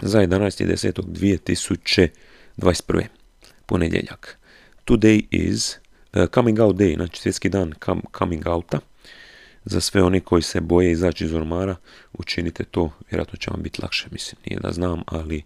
[0.00, 3.04] za 11.10.2021.
[3.66, 4.38] Ponedjeljak.
[4.86, 5.76] Today is
[6.34, 7.72] coming out day, znači svjetski dan
[8.18, 8.78] coming outa.
[9.64, 11.76] Za sve oni koji se boje izaći iz ormara,
[12.12, 15.42] učinite to, vjerojatno će vam biti lakše, mislim, nije da znam, ali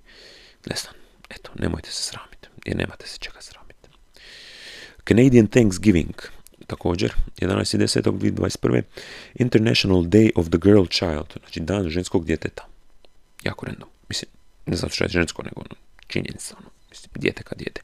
[0.66, 0.95] ne znam,
[1.31, 3.89] eto, nemojte se sramiti, jer nemate se čega sramiti.
[5.09, 6.14] Canadian Thanksgiving,
[6.66, 8.83] također, 11.10.2021.
[9.35, 12.66] International Day of the Girl Child, znači dan ženskog djeteta.
[13.43, 14.31] Jako random, mislim,
[14.66, 17.81] ne zato što je žensko, nego ono, činjenica, ono, mislim, dijete ka dijete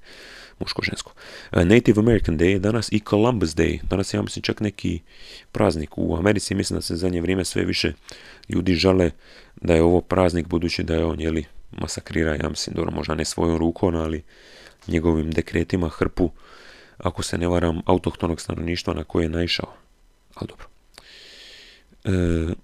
[0.60, 1.12] muško-žensko.
[1.52, 3.82] E, Native American Day danas i Columbus Day.
[3.82, 5.00] Danas ja mislim čak neki
[5.52, 6.54] praznik u Americi.
[6.54, 7.92] Mislim da se zadnje vrijeme sve više
[8.48, 9.10] ljudi žale
[9.60, 13.24] da je ovo praznik budući da je on jeli, masakrira, ja mislim, dobro, možda ne
[13.24, 14.22] svojom rukom, ali
[14.88, 16.30] njegovim dekretima hrpu,
[16.98, 19.74] ako se ne varam, autohtonog stanovništva na koje je naišao.
[20.34, 20.66] Ali dobro.
[22.04, 22.54] E,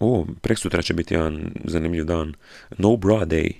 [0.00, 2.34] o, preksutra će biti jedan zanimljiv dan.
[2.78, 3.52] No Bra Day,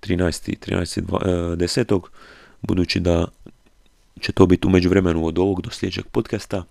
[0.00, 0.56] 13.
[0.70, 1.56] 13.
[1.56, 2.00] 10
[2.62, 3.24] budući da
[4.20, 6.64] će to biti u međuvremenu od ovog do sljedećeg podcasta.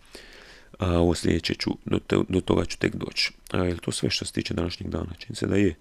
[0.79, 3.31] a ovo sljedeće ću, do, do toga ću tek doći.
[3.51, 5.13] A je to sve što se tiče današnjeg dana?
[5.19, 5.75] Čini se da je.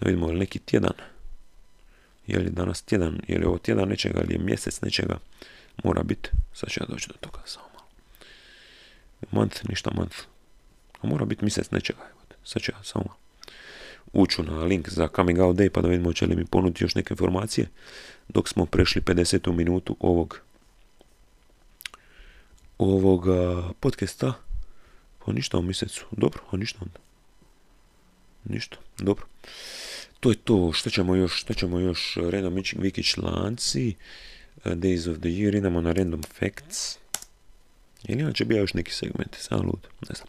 [0.00, 0.92] Da vidimo, je neki tjedan?
[2.26, 3.20] Je li danas tjedan?
[3.28, 5.18] Je li ovo tjedan nečega ili je mjesec nečega?
[5.84, 6.30] Mora biti.
[6.54, 7.86] Sad ću ja doći do toga samo malo.
[9.30, 10.16] Month, ništa month.
[11.00, 11.98] A mora biti mjesec nečega.
[12.44, 13.23] Sad ću ja samo malo.
[14.14, 16.94] Uču na link za Coming Out Day pa da vidimo će li mi ponuditi još
[16.94, 17.66] neke informacije
[18.28, 19.52] dok smo prešli 50.
[19.52, 20.40] minutu ovog
[22.78, 24.32] ovoga podcasta.
[25.26, 26.06] Pa ništa u mjesecu.
[26.10, 26.98] Dobro, a ništa onda.
[28.44, 29.26] Ništa, dobro.
[30.20, 30.72] To je to.
[30.72, 31.40] Što ćemo još?
[31.40, 32.16] Što ćemo još?
[32.16, 33.94] Random wiki članci.
[34.64, 35.56] Days of the year.
[35.56, 36.98] Idemo na random facts.
[38.08, 40.28] Ili inače bio još neki segment, sam lud, ne znam.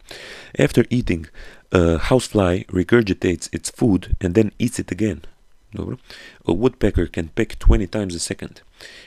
[0.58, 1.26] After eating,
[1.70, 5.20] a housefly regurgitates its food and then eats it again.
[5.72, 5.96] Dobro.
[6.44, 8.60] A woodpecker can peck 20 times a second.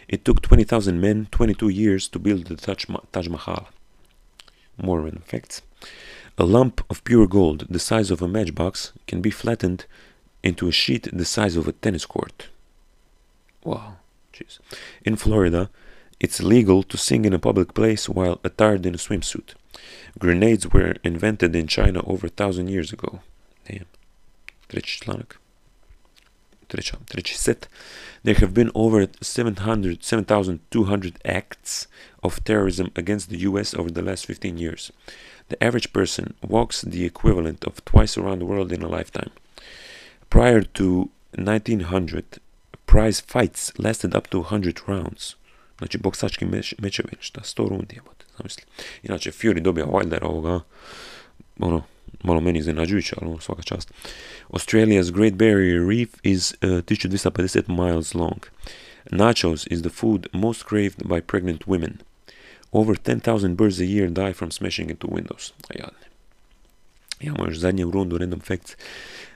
[0.07, 2.55] It took 20,000 men 22 years to build the
[3.11, 3.67] Taj Mahal.
[4.77, 5.61] More random facts.
[6.37, 9.85] A lump of pure gold the size of a matchbox can be flattened
[10.43, 12.49] into a sheet the size of a tennis court.
[13.63, 13.93] Wow.
[14.33, 14.59] Jeez.
[15.03, 15.69] In Florida,
[16.19, 19.53] it's legal to sing in a public place while attired in a swimsuit.
[20.17, 23.21] Grenades were invented in China over a thousand years ago.
[23.65, 23.85] Damn.
[28.23, 31.87] There have been over 700, 7,200 acts
[32.21, 34.91] of terrorism against the US over the last 15 years.
[35.47, 39.31] The average person walks the equivalent of twice around the world in a lifetime.
[40.29, 42.39] Prior to 1900,
[42.85, 45.35] prize fights lasted up to 100 rounds.
[45.79, 48.01] Znači, boksački meč, mečevi, šta, 100 rundi je,
[48.37, 48.63] zamisli.
[49.03, 50.59] Inače, Fury dobija Wilder ovoga,
[51.59, 51.83] ono,
[52.23, 53.93] malo meni iznenađujuće, ali ono, svaka čast.
[54.49, 58.45] Australia's Great Barrier Reef is uh, 1250 miles long.
[59.11, 61.93] Nachos is the food most craved by pregnant women.
[62.71, 65.53] Over 10,000 birds a year die from smashing into windows.
[65.69, 66.09] A jadne.
[67.19, 68.75] Imamo još zadnje rundu random facts.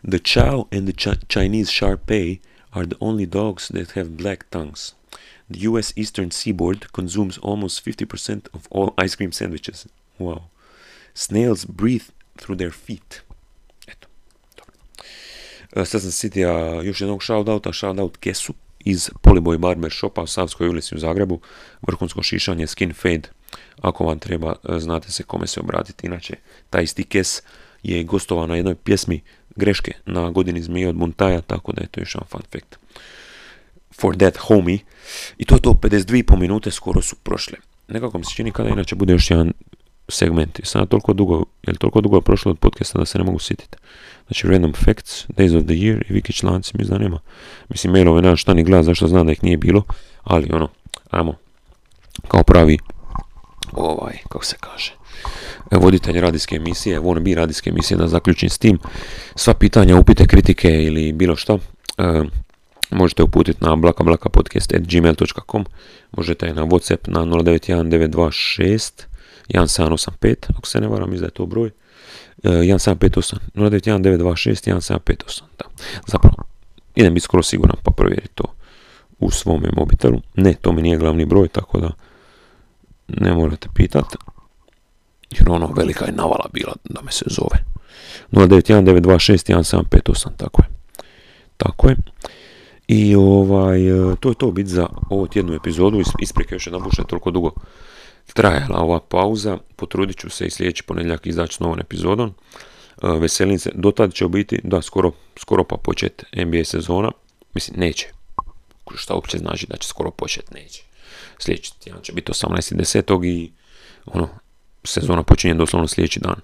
[0.02, 2.38] The chow and the Ch Chinese Shar-Pei
[2.72, 4.94] are the only dogs that have black tongues.
[5.50, 9.88] The US eastern seaboard consumes almost 50% of all ice cream sandwiches.
[10.20, 10.42] Wow.
[11.14, 13.22] Snails breathe through their feet.
[13.88, 14.08] Eto,
[14.58, 14.74] dobro.
[15.76, 20.70] E, sad sam sitio još jednog shoutouta, shoutout Kesu iz Polyboy Barber Shopa u Savskoj
[20.70, 21.40] ulici u Zagrebu.
[21.82, 23.30] Vrhunsko šišanje, skin fade.
[23.82, 26.08] Ako vam treba, e, znate se kome se obratiti.
[26.08, 26.36] Inače,
[26.70, 27.42] taj isti Kes
[27.84, 29.22] je gostovao na jednoj pjesmi
[29.56, 32.76] greške na godini zmije od Muntaja, tako da je to još jedan fun fact
[34.02, 34.80] for that homie.
[35.38, 37.58] I to je to, 52,5 minute skoro su prošle.
[37.88, 39.54] Nekako mi se čini kada inače bude još jedan
[40.10, 40.60] segment.
[40.60, 43.78] I sad toliko dugo, je toliko dugo prošlo od podcasta da se ne mogu sjetiti.
[44.28, 47.20] Znači Random Facts, Days of the Year i Viki članci, mi da nema.
[47.70, 49.84] Mislim, mailove nema šta ni gleda, zašto znam da ih nije bilo,
[50.24, 50.70] ali ono,
[51.10, 51.36] ajmo,
[52.28, 52.78] kao pravi,
[53.72, 54.94] ovaj, kako se kaže,
[55.72, 58.80] voditelj radijske emisije, wanna bi radijske emisije, da zaključim s tim,
[59.36, 61.60] sva pitanja, upite, kritike ili bilo što,
[62.92, 65.66] možete uputiti na blakablakapodcast.gmail.com
[66.12, 69.04] možete na Whatsapp na 091926
[69.50, 71.72] 1785, ako se ne varam, izda je to broj.
[72.44, 75.66] 1758, 091926 1758, da.
[76.08, 76.36] Zapravo,
[76.96, 78.44] idem biti skoro siguran pa provjeriti to
[79.20, 80.22] u svome mobitelu.
[80.36, 81.92] Ne, to mi nije glavni broj, tako da
[83.08, 84.18] ne morate pitati.
[85.32, 87.64] Jer ono, velika je navala bila da me se zove.
[88.32, 90.68] 091926 1758, tako je.
[91.58, 91.96] Tako je.
[92.88, 96.02] I ovaj, e, to je to bit za ovu tjednu epizodu.
[96.20, 97.52] Isprike još jedan je toliko dugo
[98.34, 99.58] trajala ova pauza.
[99.76, 102.34] Potrudit ću se i sljedeći ponedjeljak izaći s novom epizodom.
[103.04, 103.72] E, veselim se.
[103.76, 107.12] Dotad će biti, da, skoro, skoro pa počet NBA sezona.
[107.54, 108.08] Mislim, neće.
[108.96, 110.52] Šta uopće znači da će skoro počet?
[110.52, 110.84] Neće.
[111.40, 113.26] Sljedeći tjedan će biti 18.10.
[113.26, 113.52] i
[114.06, 114.30] ono,
[114.84, 116.36] sezona počinje doslovno sljedeći dan.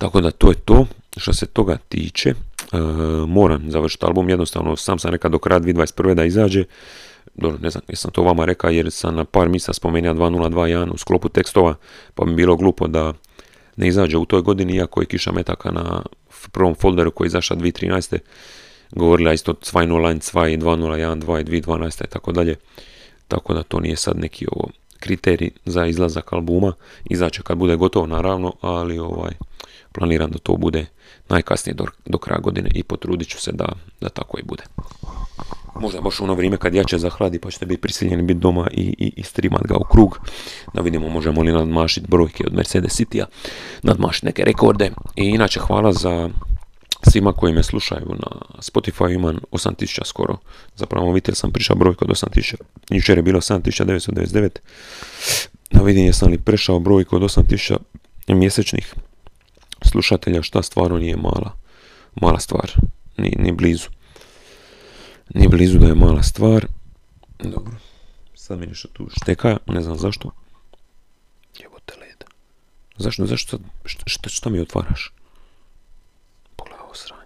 [0.00, 0.86] Tako da to je to.
[1.16, 2.34] Što se toga tiče,
[3.28, 6.14] moram završiti album, jednostavno sam sam rekao do kraja 2021.
[6.14, 6.64] da izađe,
[7.34, 10.98] dobro, ne znam, jesam to vama rekao jer sam na par misa spomenuo 2021 u
[10.98, 11.74] sklopu tekstova,
[12.14, 13.12] pa mi bilo glupo da
[13.76, 16.02] ne izađe u toj godini, iako je Kiša Metaka na
[16.52, 18.18] prvom folderu koji je izašao 2013.
[18.90, 22.56] govorila isto 2.01, 2.01, 2 2012 i tako dalje.
[23.28, 24.68] Tako da to nije sad neki ovo
[24.98, 26.72] kriterij za izlazak albuma.
[27.04, 29.32] Izaće kad bude gotovo naravno, ali ovaj
[29.92, 30.86] planiram da to bude
[31.28, 33.68] najkasnije do, do kraja godine i potrudit ću se da,
[34.00, 34.62] da tako i bude.
[35.80, 39.12] Možda baš ono vrijeme kad jače zahladi pa ćete biti prisiljeni biti doma i, i,
[39.16, 40.18] i streamat ga u krug.
[40.74, 43.26] Da vidimo možemo li nadmašiti brojke od Mercedes City-a,
[43.82, 44.90] nadmašiti neke rekorde.
[45.16, 46.30] I inače hvala za
[47.10, 50.36] svima koji me slušaju na Spotify imam 8000 skoro.
[50.76, 52.54] Zapravo vidite sam prišao brojku od 8000.
[52.90, 54.48] Jučer je bilo 7999.
[55.70, 57.76] Da vidim jesam li prešao brojku od 8000
[58.28, 58.94] mjesečnih
[59.84, 61.56] slušatelja, šta stvarno nije mala,
[62.14, 62.72] mala stvar,
[63.16, 63.88] ni, ni blizu.
[65.34, 66.66] Ni blizu da je mala stvar.
[67.38, 67.74] Dobro,
[68.34, 70.30] sad mi nešto tu šteka, ne znam zašto.
[71.58, 72.24] Jebote led.
[72.96, 75.12] Zašto, zašto, šta, šta mi otvaraš?
[76.56, 77.24] Pogledaj sranje.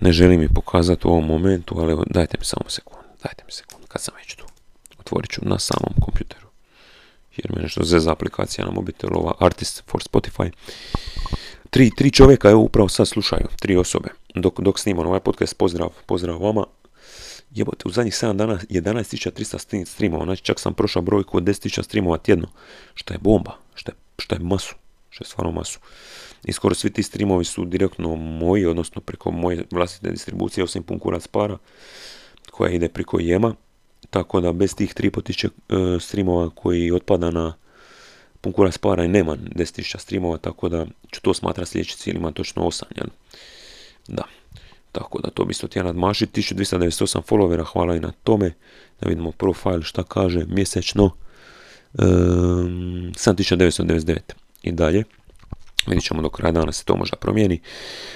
[0.00, 3.52] Ne želim mi pokazati u ovom momentu, ali evo, dajte mi samo sekund, dajte mi
[3.52, 4.44] sekund, kad sam već tu.
[4.98, 6.45] Otvorit ću na samom kompjuteru.
[7.36, 10.50] Jer me nešto zeza aplikacija na mobitelu, ova Artist for Spotify.
[11.70, 14.08] Tri, tri čovjeka, evo upravo sad slušaju, tri osobe.
[14.34, 16.64] Dok, dok snimam ovaj podcast, pozdrav, pozdrav vama.
[17.54, 22.18] Jebote, u zadnjih 7 dana 11.300 streamova, znači čak sam prošao brojku od 10.000 streamova
[22.18, 22.48] tjedno,
[22.94, 24.74] što je bomba, što je, što je masu,
[25.10, 25.78] što je stvarno masu.
[26.44, 30.98] I skoro svi ti streamovi su direktno moji, odnosno preko moje vlastite distribucije, osim pun
[30.98, 31.58] kurac para,
[32.50, 33.54] koja ide preko jema,
[34.10, 37.54] tako da bez tih 3.500 e, streamova koji otpada na
[38.40, 42.32] pun kurac para i nema 10.000 streamova, tako da ću to smatrati sljedeći cilj, ima
[42.32, 43.06] točno 8, jel?
[44.08, 44.22] Da.
[44.92, 46.42] Tako da to bi isto tjedan nadmašiti.
[46.42, 48.52] 1298 followera, hvala i na tome.
[49.00, 51.04] Da vidimo profil šta kaže mjesečno.
[51.04, 51.12] Um,
[53.14, 54.18] 7999
[54.62, 55.04] i dalje.
[55.86, 57.60] Vidjet ćemo do kraja dana se to možda promijeni.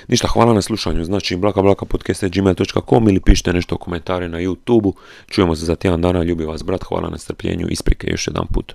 [0.09, 1.05] Ništa, hvala na slušanju.
[1.05, 4.93] Znači, blaka blaka podcast.gmail.com ili pišite nešto u komentare na youtube
[5.27, 6.23] Čujemo se za tjedan dana.
[6.23, 6.85] Ljubi vas brat.
[6.85, 7.67] Hvala na strpljenju.
[7.71, 8.73] Isprike još jedan put.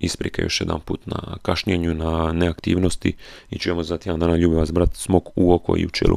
[0.00, 3.14] Isprike još jedan put na kašnjenju, na neaktivnosti.
[3.50, 4.36] I čujemo se za tjedan dana.
[4.36, 4.94] Ljubi vas brat.
[4.94, 6.16] Smok u oko i u čelu.